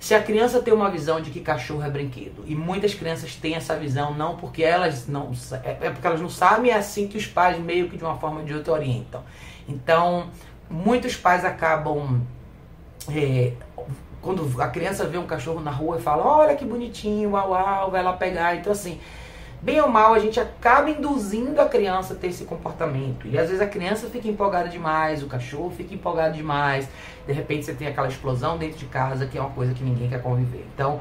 se 0.04 0.14
a 0.14 0.22
criança 0.22 0.62
tem 0.62 0.74
uma 0.74 0.92
visão 0.92 1.22
de 1.22 1.32
que 1.32 1.40
cachorro 1.40 1.82
é 1.82 1.90
brinquedo. 1.90 2.44
E 2.46 2.54
muitas 2.54 2.94
crianças 2.94 3.38
têm 3.38 3.56
essa 3.56 3.74
visão 3.78 4.14
não 4.14 4.36
porque 4.36 4.62
elas 4.62 5.08
não 5.08 5.32
é, 5.64 5.78
é 5.80 5.90
porque 5.92 6.06
elas 6.06 6.20
não 6.20 6.30
sabem, 6.30 6.72
é 6.72 6.76
assim 6.76 7.08
que 7.08 7.18
os 7.18 7.26
pais 7.26 7.58
meio 7.58 7.88
que 7.88 7.96
de 7.96 8.04
uma 8.04 8.18
forma 8.18 8.42
ou 8.42 8.46
de 8.46 8.54
outra 8.54 8.74
orientam. 8.74 9.24
Então, 9.66 10.28
muitos 10.70 11.16
pais 11.16 11.46
acabam 11.46 12.22
é, 13.10 13.54
quando 14.22 14.62
a 14.62 14.68
criança 14.68 15.06
vê 15.06 15.18
um 15.18 15.26
cachorro 15.26 15.62
na 15.62 15.72
rua 15.72 15.98
e 15.98 16.02
fala, 16.02 16.22
olha 16.22 16.56
que 16.58 16.66
bonitinho, 16.66 17.32
uau, 17.32 17.52
uau, 17.52 17.90
vai 17.90 18.04
lá 18.04 18.12
pegar. 18.12 18.58
Então, 18.58 18.74
assim, 18.74 19.00
bem 19.64 19.80
ou 19.80 19.88
mal, 19.88 20.14
a 20.14 20.20
gente 20.20 20.40
acaba 20.40 20.90
induzindo 20.90 21.60
a 21.62 21.66
criança 21.66 22.14
a 22.14 22.18
ter 22.18 22.28
esse 22.28 22.44
comportamento. 22.44 23.26
E 23.28 23.40
às 23.40 23.48
vezes 23.48 23.62
a 23.62 23.66
criança 23.66 24.08
fica 24.08 24.28
empolgada 24.28 24.68
demais, 24.68 25.24
o 25.24 25.28
cachorro 25.28 25.72
fica 25.72 25.96
empolgado 25.96 26.36
demais. 26.36 26.88
De 27.26 27.32
repente 27.32 27.64
você 27.64 27.74
tem 27.74 27.88
aquela 27.88 28.10
explosão 28.10 28.58
dentro 28.58 28.78
de 28.78 28.86
casa, 28.86 29.26
que 29.26 29.38
é 29.38 29.42
uma 29.42 29.52
coisa 29.52 29.74
que 29.74 29.82
ninguém 29.82 30.10
quer 30.10 30.22
conviver. 30.22 30.66
Então, 30.76 31.00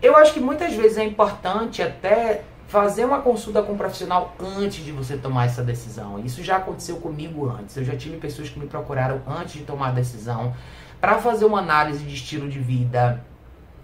eu 0.00 0.16
acho 0.16 0.32
que 0.32 0.40
muitas 0.40 0.72
vezes 0.72 0.96
é 0.96 1.04
importante 1.04 1.82
até 1.82 2.42
fazer 2.68 3.04
uma 3.04 3.20
consulta 3.20 3.62
com 3.62 3.72
um 3.72 3.76
profissional 3.76 4.34
antes 4.38 4.82
de 4.82 4.90
você 4.90 5.18
tomar 5.18 5.46
essa 5.46 5.62
decisão. 5.62 6.18
Isso 6.24 6.42
já 6.42 6.56
aconteceu 6.56 6.96
comigo 6.96 7.50
antes. 7.50 7.76
Eu 7.76 7.84
já 7.84 7.96
tive 7.96 8.16
pessoas 8.16 8.48
que 8.48 8.58
me 8.58 8.66
procuraram 8.66 9.20
antes 9.26 9.54
de 9.54 9.64
tomar 9.64 9.88
a 9.88 9.92
decisão 9.92 10.54
para 11.00 11.18
fazer 11.18 11.44
uma 11.44 11.58
análise 11.58 12.02
de 12.02 12.14
estilo 12.14 12.48
de 12.48 12.58
vida, 12.58 13.22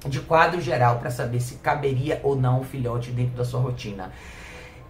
de 0.08 0.20
quadro 0.20 0.60
geral, 0.60 0.98
para 0.98 1.10
saber 1.10 1.40
se 1.40 1.56
caberia 1.56 2.20
ou 2.22 2.36
não 2.36 2.60
o 2.60 2.64
filhote 2.64 3.10
dentro 3.10 3.36
da 3.36 3.44
sua 3.44 3.60
rotina. 3.60 4.12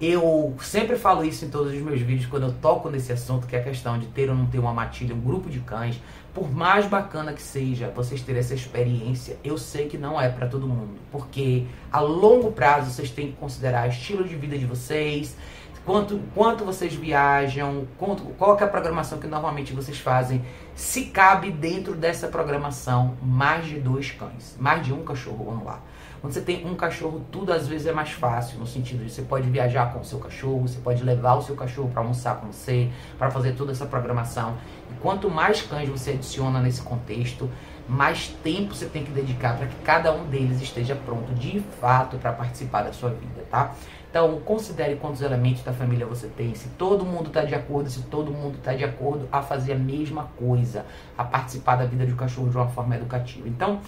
Eu 0.00 0.54
sempre 0.60 0.96
falo 0.96 1.24
isso 1.24 1.44
em 1.44 1.48
todos 1.48 1.72
os 1.72 1.80
meus 1.80 2.00
vídeos 2.00 2.26
quando 2.26 2.44
eu 2.44 2.52
toco 2.52 2.90
nesse 2.90 3.12
assunto, 3.12 3.46
que 3.46 3.54
é 3.54 3.60
a 3.60 3.62
questão 3.62 3.96
de 3.96 4.06
ter 4.06 4.28
ou 4.28 4.34
não 4.34 4.46
ter 4.46 4.58
uma 4.58 4.72
matilha, 4.72 5.14
um 5.14 5.20
grupo 5.20 5.48
de 5.48 5.60
cães. 5.60 6.00
Por 6.34 6.52
mais 6.52 6.84
bacana 6.86 7.32
que 7.32 7.40
seja 7.40 7.92
vocês 7.94 8.20
terem 8.20 8.40
essa 8.40 8.54
experiência, 8.54 9.36
eu 9.44 9.56
sei 9.56 9.86
que 9.86 9.96
não 9.96 10.20
é 10.20 10.28
para 10.28 10.48
todo 10.48 10.66
mundo, 10.66 10.98
porque 11.12 11.64
a 11.92 12.00
longo 12.00 12.50
prazo 12.50 12.90
vocês 12.90 13.08
têm 13.08 13.28
que 13.28 13.36
considerar 13.36 13.86
o 13.86 13.90
estilo 13.90 14.24
de 14.24 14.34
vida 14.34 14.58
de 14.58 14.66
vocês, 14.66 15.36
quanto, 15.84 16.20
quanto 16.34 16.64
vocês 16.64 16.94
viajam, 16.94 17.86
quanto, 17.98 18.22
qual 18.38 18.58
é 18.58 18.64
a 18.64 18.68
programação 18.68 19.18
que 19.18 19.26
normalmente 19.26 19.72
vocês 19.72 19.98
fazem, 19.98 20.44
se 20.74 21.06
cabe 21.06 21.50
dentro 21.50 21.94
dessa 21.94 22.28
programação 22.28 23.16
mais 23.22 23.66
de 23.66 23.78
dois 23.78 24.10
cães, 24.10 24.56
mais 24.58 24.84
de 24.84 24.92
um 24.92 25.04
cachorro, 25.04 25.44
vamos 25.44 25.64
lá. 25.64 25.80
Quando 26.20 26.32
você 26.32 26.40
tem 26.40 26.66
um 26.66 26.74
cachorro, 26.74 27.22
tudo 27.30 27.52
às 27.52 27.68
vezes 27.68 27.86
é 27.86 27.92
mais 27.92 28.10
fácil, 28.10 28.58
no 28.58 28.66
sentido 28.66 29.04
de 29.04 29.12
você 29.12 29.20
pode 29.20 29.46
viajar 29.50 29.92
com 29.92 30.00
o 30.00 30.04
seu 30.04 30.18
cachorro, 30.18 30.62
você 30.62 30.78
pode 30.78 31.04
levar 31.04 31.34
o 31.34 31.42
seu 31.42 31.54
cachorro 31.54 31.90
para 31.90 32.00
almoçar 32.00 32.36
com 32.36 32.50
você, 32.50 32.90
para 33.18 33.30
fazer 33.30 33.52
toda 33.52 33.72
essa 33.72 33.84
programação. 33.84 34.56
E 34.90 34.94
quanto 35.02 35.28
mais 35.30 35.60
cães 35.60 35.86
você 35.86 36.12
adiciona 36.12 36.60
nesse 36.60 36.80
contexto, 36.80 37.50
mais 37.86 38.28
tempo 38.42 38.74
você 38.74 38.86
tem 38.86 39.04
que 39.04 39.10
dedicar 39.10 39.58
para 39.58 39.66
que 39.66 39.76
cada 39.84 40.14
um 40.14 40.24
deles 40.24 40.62
esteja 40.62 40.96
pronto 40.96 41.34
de 41.34 41.60
fato 41.78 42.16
para 42.16 42.32
participar 42.32 42.84
da 42.84 42.92
sua 42.94 43.10
vida, 43.10 43.44
tá? 43.50 43.74
Então, 44.14 44.38
considere 44.42 44.94
quantos 44.94 45.22
elementos 45.22 45.64
da 45.64 45.72
família 45.72 46.06
você 46.06 46.28
tem, 46.28 46.54
se 46.54 46.68
todo 46.78 47.04
mundo 47.04 47.26
está 47.26 47.42
de 47.42 47.52
acordo, 47.52 47.90
se 47.90 48.00
todo 48.02 48.30
mundo 48.30 48.58
está 48.58 48.72
de 48.72 48.84
acordo 48.84 49.28
a 49.32 49.42
fazer 49.42 49.72
a 49.72 49.76
mesma 49.76 50.30
coisa, 50.36 50.86
a 51.18 51.24
participar 51.24 51.74
da 51.74 51.84
vida 51.84 52.06
do 52.06 52.14
cachorro 52.14 52.48
de 52.48 52.56
uma 52.56 52.68
forma 52.68 52.94
educativa. 52.94 53.48
Então, 53.48 53.80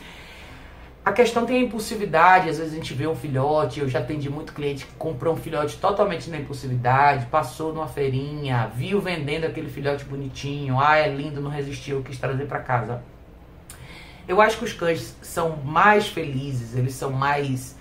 a 1.05 1.13
questão 1.13 1.47
tem 1.47 1.59
a 1.59 1.61
impulsividade, 1.61 2.49
às 2.49 2.59
vezes 2.59 2.73
a 2.73 2.75
gente 2.75 2.93
vê 2.93 3.07
um 3.07 3.15
filhote, 3.15 3.79
eu 3.79 3.89
já 3.89 4.01
atendi 4.01 4.29
muito 4.29 4.53
cliente 4.53 4.85
que 4.85 4.95
comprou 4.95 5.33
um 5.33 5.37
filhote 5.37 5.77
totalmente 5.77 6.29
na 6.29 6.39
impulsividade, 6.39 7.27
passou 7.27 7.73
numa 7.73 7.87
feirinha, 7.87 8.69
viu 8.75 9.01
vendendo 9.01 9.45
aquele 9.45 9.71
filhote 9.71 10.05
bonitinho, 10.05 10.81
ah, 10.81 10.97
é 10.97 11.09
lindo, 11.09 11.41
não 11.41 11.53
resistiu, 11.53 12.03
quis 12.03 12.19
trazer 12.19 12.47
para 12.47 12.59
casa. 12.59 13.01
Eu 14.27 14.41
acho 14.41 14.59
que 14.59 14.65
os 14.65 14.73
cães 14.73 15.15
são 15.23 15.59
mais 15.59 16.09
felizes, 16.09 16.75
eles 16.75 16.95
são 16.95 17.13
mais 17.13 17.76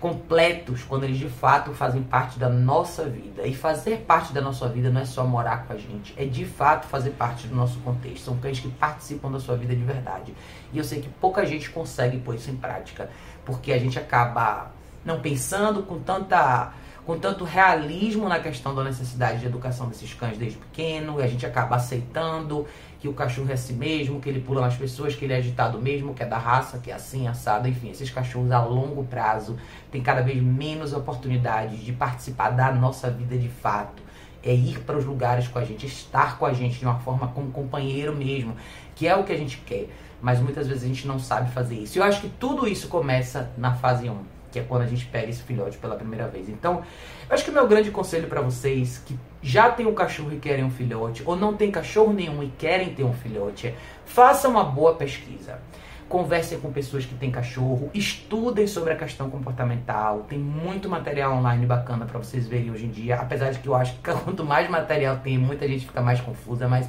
completos 0.00 0.82
quando 0.82 1.04
eles 1.04 1.18
de 1.18 1.28
fato 1.28 1.72
fazem 1.72 2.02
parte 2.02 2.38
da 2.38 2.48
nossa 2.48 3.04
vida. 3.04 3.46
E 3.46 3.54
fazer 3.54 3.98
parte 3.98 4.32
da 4.32 4.40
nossa 4.40 4.68
vida 4.68 4.90
não 4.90 5.00
é 5.00 5.04
só 5.04 5.24
morar 5.24 5.66
com 5.66 5.72
a 5.72 5.76
gente, 5.76 6.14
é 6.16 6.24
de 6.24 6.44
fato 6.44 6.86
fazer 6.86 7.10
parte 7.10 7.46
do 7.46 7.54
nosso 7.54 7.78
contexto. 7.80 8.24
São 8.24 8.36
cães 8.36 8.60
que 8.60 8.68
participam 8.68 9.30
da 9.30 9.40
sua 9.40 9.56
vida 9.56 9.74
de 9.74 9.82
verdade. 9.82 10.34
E 10.72 10.78
eu 10.78 10.84
sei 10.84 11.00
que 11.00 11.08
pouca 11.08 11.44
gente 11.46 11.70
consegue 11.70 12.18
pôr 12.18 12.34
isso 12.34 12.50
em 12.50 12.56
prática, 12.56 13.10
porque 13.44 13.72
a 13.72 13.78
gente 13.78 13.98
acaba 13.98 14.70
não 15.04 15.20
pensando 15.20 15.82
com 15.82 15.98
tanta 15.98 16.72
com 17.06 17.16
tanto 17.16 17.44
realismo 17.44 18.28
na 18.28 18.40
questão 18.40 18.74
da 18.74 18.82
necessidade 18.82 19.38
de 19.38 19.46
educação 19.46 19.88
desses 19.88 20.12
cães 20.12 20.36
desde 20.36 20.58
pequeno, 20.58 21.20
e 21.20 21.22
a 21.22 21.28
gente 21.28 21.46
acaba 21.46 21.76
aceitando 21.76 22.66
que 22.98 23.08
o 23.08 23.12
cachorro 23.12 23.50
é 23.50 23.54
assim 23.54 23.74
mesmo, 23.74 24.20
que 24.20 24.28
ele 24.28 24.40
pula 24.40 24.60
nas 24.60 24.74
pessoas, 24.74 25.14
que 25.14 25.24
ele 25.24 25.34
é 25.34 25.36
agitado 25.36 25.80
mesmo, 25.80 26.14
que 26.14 26.22
é 26.22 26.26
da 26.26 26.38
raça, 26.38 26.78
que 26.78 26.90
é 26.90 26.94
assim, 26.94 27.28
assado, 27.28 27.68
enfim, 27.68 27.90
esses 27.90 28.10
cachorros 28.10 28.50
a 28.50 28.62
longo 28.64 29.04
prazo 29.04 29.56
têm 29.90 30.02
cada 30.02 30.22
vez 30.22 30.42
menos 30.42 30.92
oportunidades 30.92 31.80
de 31.80 31.92
participar 31.92 32.50
da 32.50 32.72
nossa 32.72 33.10
vida 33.10 33.36
de 33.36 33.48
fato. 33.48 34.02
É 34.42 34.54
ir 34.54 34.80
para 34.80 34.96
os 34.96 35.04
lugares 35.04 35.48
com 35.48 35.58
a 35.58 35.64
gente, 35.64 35.86
estar 35.86 36.38
com 36.38 36.46
a 36.46 36.52
gente 36.52 36.78
de 36.78 36.84
uma 36.84 36.98
forma 37.00 37.28
como 37.28 37.50
companheiro 37.50 38.14
mesmo, 38.14 38.54
que 38.94 39.08
é 39.08 39.16
o 39.16 39.24
que 39.24 39.32
a 39.32 39.36
gente 39.36 39.58
quer. 39.58 39.88
Mas 40.22 40.40
muitas 40.40 40.66
vezes 40.66 40.84
a 40.84 40.86
gente 40.86 41.06
não 41.06 41.18
sabe 41.18 41.50
fazer 41.50 41.74
isso. 41.74 41.98
Eu 41.98 42.04
acho 42.04 42.20
que 42.20 42.28
tudo 42.28 42.66
isso 42.66 42.88
começa 42.88 43.50
na 43.58 43.74
fase 43.74 44.08
1 44.08 44.35
que 44.56 44.60
é 44.60 44.62
quando 44.62 44.82
a 44.82 44.86
gente 44.86 45.04
pega 45.04 45.28
esse 45.28 45.42
filhote 45.42 45.76
pela 45.76 45.96
primeira 45.96 46.26
vez. 46.26 46.48
Então, 46.48 46.82
eu 47.28 47.34
acho 47.34 47.44
que 47.44 47.50
o 47.50 47.52
meu 47.52 47.68
grande 47.68 47.90
conselho 47.90 48.26
para 48.26 48.40
vocês 48.40 49.02
que 49.04 49.18
já 49.42 49.70
tem 49.70 49.86
um 49.86 49.94
cachorro 49.94 50.32
e 50.32 50.38
querem 50.38 50.64
um 50.64 50.70
filhote, 50.70 51.22
ou 51.26 51.36
não 51.36 51.54
tem 51.54 51.70
cachorro 51.70 52.12
nenhum 52.12 52.42
e 52.42 52.48
querem 52.48 52.94
ter 52.94 53.04
um 53.04 53.12
filhote, 53.12 53.66
é 53.66 53.74
faça 54.06 54.48
uma 54.48 54.64
boa 54.64 54.94
pesquisa. 54.94 55.60
Conversem 56.08 56.58
com 56.58 56.72
pessoas 56.72 57.04
que 57.04 57.14
têm 57.16 57.30
cachorro, 57.30 57.90
estudem 57.92 58.66
sobre 58.66 58.92
a 58.92 58.96
questão 58.96 59.28
comportamental. 59.28 60.24
Tem 60.28 60.38
muito 60.38 60.88
material 60.88 61.34
online 61.34 61.66
bacana 61.66 62.06
para 62.06 62.18
vocês 62.18 62.46
verem 62.46 62.70
hoje 62.70 62.86
em 62.86 62.90
dia. 62.90 63.16
Apesar 63.16 63.50
de 63.50 63.58
que 63.58 63.68
eu 63.68 63.74
acho 63.74 63.94
que 63.94 64.00
quanto 64.24 64.42
mais 64.42 64.70
material 64.70 65.18
tem, 65.18 65.36
muita 65.36 65.68
gente 65.68 65.84
fica 65.84 66.00
mais 66.00 66.20
confusa, 66.20 66.66
mas 66.66 66.88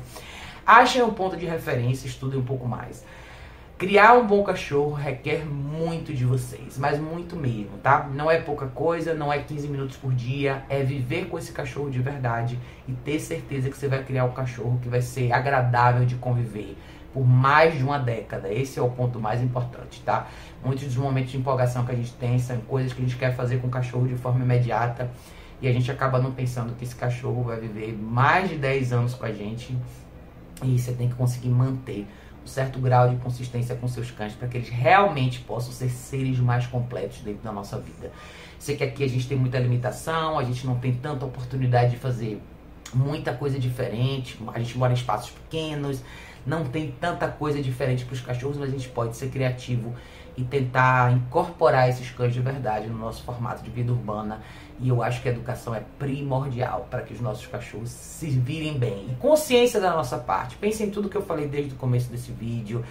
achem 0.65 1.01
um 1.01 1.11
ponto 1.11 1.35
de 1.35 1.45
referência, 1.45 2.07
estudem 2.07 2.39
um 2.39 2.45
pouco 2.45 2.65
mais. 2.65 3.03
Criar 3.77 4.13
um 4.13 4.25
bom 4.25 4.41
cachorro 4.41 4.93
requer 4.93 5.45
muito 5.45 6.11
de 6.11 6.25
vocês, 6.25 6.79
mas 6.79 6.99
muito 6.99 7.35
mesmo, 7.35 7.77
tá? 7.77 8.09
Não 8.11 8.29
é 8.29 8.41
pouca 8.41 8.65
coisa, 8.65 9.13
não 9.13 9.31
é 9.31 9.37
15 9.37 9.67
minutos 9.67 9.95
por 9.97 10.15
dia, 10.15 10.63
é 10.67 10.81
viver 10.81 11.27
com 11.27 11.37
esse 11.37 11.51
cachorro 11.51 11.87
de 11.87 11.99
verdade 11.99 12.57
e 12.87 12.93
ter 12.93 13.19
certeza 13.19 13.69
que 13.69 13.77
você 13.77 13.87
vai 13.87 14.03
criar 14.03 14.25
um 14.25 14.31
cachorro 14.31 14.79
que 14.81 14.89
vai 14.89 14.99
ser 14.99 15.31
agradável 15.31 16.07
de 16.07 16.15
conviver 16.15 16.75
por 17.13 17.23
mais 17.23 17.77
de 17.77 17.83
uma 17.83 17.99
década. 17.99 18.51
Esse 18.51 18.79
é 18.79 18.81
o 18.81 18.89
ponto 18.89 19.19
mais 19.19 19.43
importante, 19.43 20.01
tá? 20.01 20.25
Muitos 20.65 20.85
dos 20.85 20.97
momentos 20.97 21.29
de 21.29 21.37
empolgação 21.37 21.85
que 21.85 21.91
a 21.91 21.95
gente 21.95 22.13
tem 22.13 22.39
são 22.39 22.57
coisas 22.61 22.93
que 22.93 22.99
a 22.99 23.05
gente 23.05 23.15
quer 23.15 23.35
fazer 23.35 23.61
com 23.61 23.67
o 23.67 23.69
cachorro 23.69 24.07
de 24.07 24.15
forma 24.15 24.43
imediata 24.43 25.11
e 25.61 25.67
a 25.67 25.71
gente 25.71 25.91
acaba 25.91 26.17
não 26.17 26.31
pensando 26.31 26.73
que 26.73 26.83
esse 26.83 26.95
cachorro 26.95 27.43
vai 27.43 27.59
viver 27.59 27.95
mais 27.95 28.49
de 28.49 28.55
10 28.55 28.91
anos 28.91 29.13
com 29.13 29.23
a 29.23 29.31
gente 29.31 29.77
e 30.63 30.79
você 30.79 30.93
tem 30.93 31.07
que 31.07 31.13
conseguir 31.13 31.49
manter 31.49 32.07
um 32.47 32.49
certo 32.49 32.79
grau 32.79 33.09
de 33.09 33.17
consistência 33.17 33.75
com 33.75 33.89
seus 33.89 34.09
cães 34.09 34.31
para 34.31 34.47
que 34.47 34.57
eles 34.57 34.69
realmente 34.69 35.41
possam 35.41 35.73
ser 35.73 35.89
seres 35.89 36.39
mais 36.39 36.65
completos 36.65 37.19
dentro 37.19 37.43
da 37.43 37.51
nossa 37.51 37.77
vida. 37.77 38.09
Sei 38.57 38.77
que 38.77 38.85
aqui 38.85 39.03
a 39.03 39.09
gente 39.09 39.27
tem 39.27 39.37
muita 39.37 39.59
limitação, 39.59 40.39
a 40.39 40.43
gente 40.45 40.65
não 40.65 40.79
tem 40.79 40.93
tanta 40.93 41.25
oportunidade 41.25 41.91
de 41.91 41.97
fazer 41.97 42.41
muita 42.93 43.33
coisa 43.33 43.59
diferente, 43.59 44.39
a 44.53 44.59
gente 44.59 44.77
mora 44.77 44.93
em 44.93 44.95
espaços 44.95 45.31
pequenos, 45.31 46.01
não 46.47 46.63
tem 46.63 46.91
tanta 46.99 47.27
coisa 47.27 47.61
diferente 47.61 48.05
para 48.05 48.13
os 48.13 48.21
cachorros, 48.21 48.57
mas 48.57 48.69
a 48.69 48.71
gente 48.71 48.87
pode 48.87 49.17
ser 49.17 49.29
criativo 49.29 49.93
e 50.37 50.43
tentar 50.43 51.11
incorporar 51.11 51.89
esses 51.89 52.09
cães 52.11 52.33
de 52.33 52.39
verdade 52.39 52.87
no 52.87 52.97
nosso 52.97 53.21
formato 53.23 53.61
de 53.61 53.69
vida 53.69 53.91
urbana. 53.91 54.41
E 54.79 54.87
eu 54.87 55.03
acho 55.03 55.21
que 55.21 55.27
a 55.27 55.31
educação 55.31 55.75
é 55.75 55.81
primordial 55.99 56.87
para 56.89 57.01
que 57.01 57.13
os 57.13 57.19
nossos 57.19 57.45
cachorros 57.47 57.89
se 57.89 58.29
virem 58.29 58.77
bem. 58.77 59.07
E 59.11 59.15
consciência 59.15 59.81
da 59.81 59.91
nossa 59.91 60.17
parte. 60.17 60.55
Pense 60.55 60.81
em 60.81 60.89
tudo 60.89 61.09
que 61.09 61.17
eu 61.17 61.23
falei 61.23 61.47
desde 61.47 61.73
o 61.73 61.77
começo 61.77 62.09
desse 62.09 62.31
vídeo. 62.31 62.85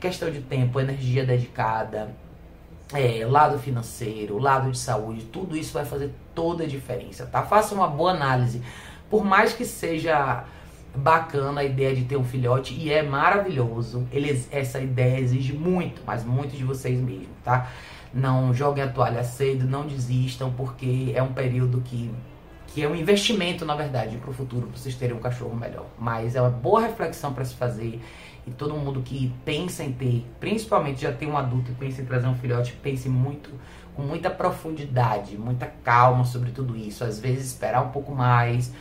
Questão 0.00 0.30
de 0.30 0.40
tempo, 0.40 0.80
energia 0.80 1.26
dedicada, 1.26 2.14
é, 2.94 3.26
lado 3.26 3.58
financeiro, 3.58 4.38
lado 4.38 4.70
de 4.70 4.78
saúde, 4.78 5.24
tudo 5.24 5.56
isso 5.56 5.74
vai 5.74 5.84
fazer 5.84 6.12
toda 6.34 6.64
a 6.64 6.66
diferença, 6.66 7.26
tá? 7.26 7.42
Faça 7.42 7.74
uma 7.74 7.88
boa 7.88 8.12
análise. 8.12 8.62
Por 9.10 9.24
mais 9.24 9.52
que 9.52 9.64
seja 9.64 10.44
bacana 10.94 11.62
a 11.62 11.64
ideia 11.64 11.94
de 11.94 12.04
ter 12.04 12.16
um 12.16 12.24
filhote 12.24 12.74
e 12.74 12.92
é 12.92 13.02
maravilhoso. 13.02 14.06
Ele, 14.12 14.44
essa 14.50 14.80
ideia 14.80 15.18
exige 15.18 15.52
muito, 15.52 16.02
mas 16.06 16.24
muito 16.24 16.56
de 16.56 16.64
vocês 16.64 17.00
mesmo, 17.00 17.28
tá? 17.44 17.70
Não 18.12 18.52
joguem 18.52 18.84
a 18.84 18.88
toalha 18.88 19.24
cedo, 19.24 19.66
não 19.66 19.86
desistam, 19.86 20.52
porque 20.52 21.12
é 21.14 21.22
um 21.22 21.32
período 21.32 21.80
que, 21.80 22.10
que 22.68 22.82
é 22.82 22.88
um 22.88 22.94
investimento, 22.94 23.64
na 23.64 23.74
verdade, 23.74 24.18
para 24.18 24.30
o 24.30 24.34
futuro, 24.34 24.66
para 24.66 24.76
vocês 24.76 24.94
terem 24.94 25.16
um 25.16 25.20
cachorro 25.20 25.56
melhor. 25.56 25.86
Mas 25.98 26.36
é 26.36 26.40
uma 26.40 26.50
boa 26.50 26.82
reflexão 26.82 27.32
para 27.32 27.44
se 27.44 27.54
fazer. 27.54 28.00
E 28.46 28.50
todo 28.50 28.74
mundo 28.74 29.00
que 29.02 29.32
pensa 29.44 29.84
em 29.84 29.92
ter, 29.92 30.26
principalmente 30.40 31.02
já 31.02 31.12
tem 31.12 31.30
um 31.30 31.38
adulto 31.38 31.70
e 31.70 31.74
pensa 31.74 32.02
em 32.02 32.04
trazer 32.04 32.26
um 32.26 32.34
filhote, 32.34 32.72
pense 32.82 33.08
muito, 33.08 33.50
com 33.94 34.02
muita 34.02 34.28
profundidade, 34.28 35.38
muita 35.38 35.66
calma 35.84 36.24
sobre 36.24 36.50
tudo 36.50 36.76
isso. 36.76 37.04
Às 37.04 37.18
vezes 37.20 37.46
esperar 37.46 37.82
um 37.82 37.90
pouco 37.90 38.12
mais 38.14 38.72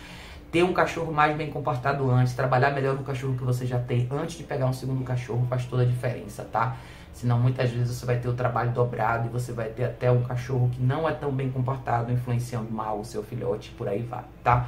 ter 0.51 0.63
um 0.63 0.73
cachorro 0.73 1.11
mais 1.13 1.35
bem 1.35 1.49
comportado 1.49 2.09
antes, 2.11 2.33
trabalhar 2.33 2.71
melhor 2.71 2.95
no 2.95 3.03
cachorro 3.03 3.35
que 3.35 3.43
você 3.43 3.65
já 3.65 3.79
tem 3.79 4.07
antes 4.11 4.37
de 4.37 4.43
pegar 4.43 4.65
um 4.65 4.73
segundo 4.73 5.03
cachorro 5.03 5.45
faz 5.49 5.65
toda 5.65 5.83
a 5.83 5.85
diferença, 5.85 6.43
tá? 6.43 6.75
Senão 7.13 7.39
muitas 7.39 7.69
vezes 7.69 7.97
você 7.97 8.05
vai 8.05 8.17
ter 8.17 8.27
o 8.27 8.33
trabalho 8.33 8.71
dobrado 8.71 9.27
e 9.27 9.31
você 9.31 9.51
vai 9.51 9.69
ter 9.69 9.85
até 9.85 10.11
um 10.11 10.23
cachorro 10.23 10.69
que 10.69 10.81
não 10.81 11.07
é 11.07 11.13
tão 11.13 11.31
bem 11.31 11.49
comportado, 11.49 12.11
influenciando 12.11 12.71
mal 12.71 12.99
o 12.99 13.05
seu 13.05 13.23
filhote, 13.23 13.69
por 13.71 13.87
aí 13.87 14.01
vai, 14.01 14.23
tá? 14.43 14.67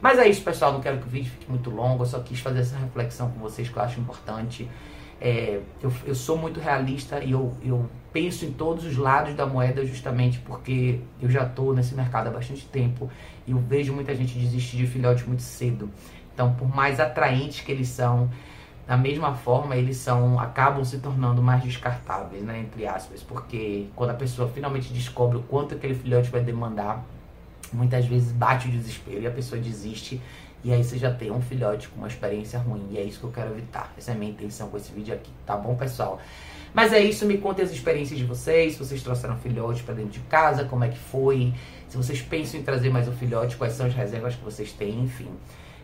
Mas 0.00 0.18
é 0.18 0.28
isso, 0.28 0.42
pessoal. 0.42 0.70
Não 0.70 0.82
quero 0.82 0.98
que 0.98 1.06
o 1.06 1.08
vídeo 1.08 1.30
fique 1.30 1.50
muito 1.50 1.70
longo. 1.70 2.02
Eu 2.02 2.06
só 2.06 2.20
quis 2.20 2.38
fazer 2.38 2.60
essa 2.60 2.76
reflexão 2.76 3.30
com 3.30 3.40
vocês 3.40 3.70
que 3.70 3.76
eu 3.76 3.82
acho 3.82 3.98
importante. 3.98 4.68
É, 5.20 5.60
eu, 5.82 5.92
eu, 6.04 6.14
sou 6.14 6.36
muito 6.36 6.60
realista 6.60 7.22
e 7.22 7.32
eu, 7.32 7.52
eu 7.62 7.88
penso 8.12 8.44
em 8.44 8.52
todos 8.52 8.84
os 8.84 8.96
lados 8.96 9.34
da 9.34 9.46
moeda 9.46 9.84
justamente 9.84 10.38
porque 10.40 11.00
eu 11.20 11.30
já 11.30 11.44
estou 11.44 11.74
nesse 11.74 11.94
mercado 11.94 12.28
há 12.28 12.30
bastante 12.30 12.66
tempo 12.66 13.10
e 13.46 13.52
eu 13.52 13.58
vejo 13.58 13.92
muita 13.92 14.14
gente 14.14 14.38
desistir 14.38 14.76
de 14.76 14.86
filhote 14.86 15.24
muito 15.24 15.42
cedo. 15.42 15.88
Então, 16.32 16.52
por 16.54 16.68
mais 16.68 17.00
atraentes 17.00 17.60
que 17.60 17.70
eles 17.70 17.88
são, 17.88 18.28
da 18.86 18.96
mesma 18.96 19.34
forma 19.34 19.76
eles 19.76 19.96
são 19.96 20.38
acabam 20.38 20.84
se 20.84 20.98
tornando 20.98 21.40
mais 21.40 21.62
descartáveis, 21.62 22.42
né, 22.42 22.60
entre 22.60 22.86
aspas, 22.86 23.22
porque 23.22 23.86
quando 23.94 24.10
a 24.10 24.14
pessoa 24.14 24.48
finalmente 24.48 24.92
descobre 24.92 25.38
o 25.38 25.42
quanto 25.42 25.74
aquele 25.74 25.94
filhote 25.94 26.30
vai 26.30 26.42
demandar, 26.42 27.04
muitas 27.72 28.04
vezes 28.04 28.32
bate 28.32 28.68
o 28.68 28.70
desespero 28.70 29.22
e 29.22 29.26
a 29.26 29.30
pessoa 29.30 29.60
desiste 29.60 30.20
e 30.64 30.72
aí 30.72 30.82
você 30.82 30.96
já 30.96 31.12
tem 31.12 31.30
um 31.30 31.42
filhote 31.42 31.88
com 31.88 31.98
uma 31.98 32.08
experiência 32.08 32.58
ruim. 32.58 32.86
E 32.90 32.98
é 32.98 33.02
isso 33.02 33.20
que 33.20 33.26
eu 33.26 33.30
quero 33.30 33.50
evitar. 33.50 33.92
Essa 33.98 34.12
é 34.12 34.14
a 34.14 34.16
minha 34.16 34.30
intenção 34.30 34.68
com 34.68 34.78
esse 34.78 34.90
vídeo 34.90 35.14
aqui, 35.14 35.30
tá 35.44 35.56
bom, 35.56 35.76
pessoal? 35.76 36.18
Mas 36.72 36.92
é 36.92 36.98
isso, 36.98 37.24
me 37.26 37.38
contem 37.38 37.64
as 37.64 37.70
experiências 37.70 38.18
de 38.18 38.24
vocês, 38.24 38.72
se 38.72 38.78
vocês 38.78 39.00
trouxeram 39.02 39.36
filhote 39.36 39.84
para 39.84 39.94
dentro 39.94 40.10
de 40.10 40.20
casa, 40.20 40.64
como 40.64 40.82
é 40.82 40.88
que 40.88 40.98
foi, 40.98 41.54
se 41.88 41.96
vocês 41.96 42.20
pensam 42.20 42.58
em 42.58 42.64
trazer 42.64 42.90
mais 42.90 43.06
um 43.06 43.12
filhote, 43.12 43.56
quais 43.56 43.74
são 43.74 43.86
as 43.86 43.94
reservas 43.94 44.34
que 44.34 44.42
vocês 44.42 44.72
têm, 44.72 45.04
enfim. 45.04 45.28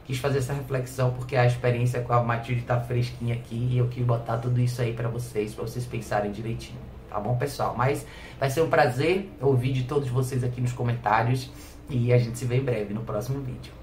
Quis 0.05 0.19
fazer 0.19 0.39
essa 0.39 0.53
reflexão 0.53 1.13
porque 1.13 1.37
a 1.37 1.47
experiência 1.47 2.01
com 2.01 2.13
a 2.13 2.23
Matilde 2.23 2.63
tá 2.63 2.81
fresquinha 2.81 3.35
aqui 3.37 3.69
e 3.71 3.79
eu 3.79 3.87
quis 3.87 4.05
botar 4.05 4.39
tudo 4.39 4.61
isso 4.61 4.83
aí 4.83 4.93
para 4.93 5.09
vocês, 5.09 5.55
para 5.55 5.65
vocês 5.65 5.87
pensarem 5.87 6.33
direitinho, 6.33 6.81
tá 7.09 7.21
bom, 7.21 7.37
pessoal? 7.37 7.77
Mas 7.77 8.05
vai 8.41 8.51
ser 8.51 8.63
um 8.63 8.69
prazer 8.69 9.31
ouvir 9.41 9.73
de 9.73 9.85
todos 9.85 10.09
vocês 10.09 10.43
aqui 10.43 10.61
nos 10.61 10.73
comentários 10.73 11.49
e 11.89 12.13
a 12.13 12.19
gente 12.19 12.37
se 12.37 12.45
vê 12.45 12.57
em 12.57 12.65
breve 12.65 12.93
no 12.93 13.03
próximo 13.03 13.41
vídeo. 13.41 13.80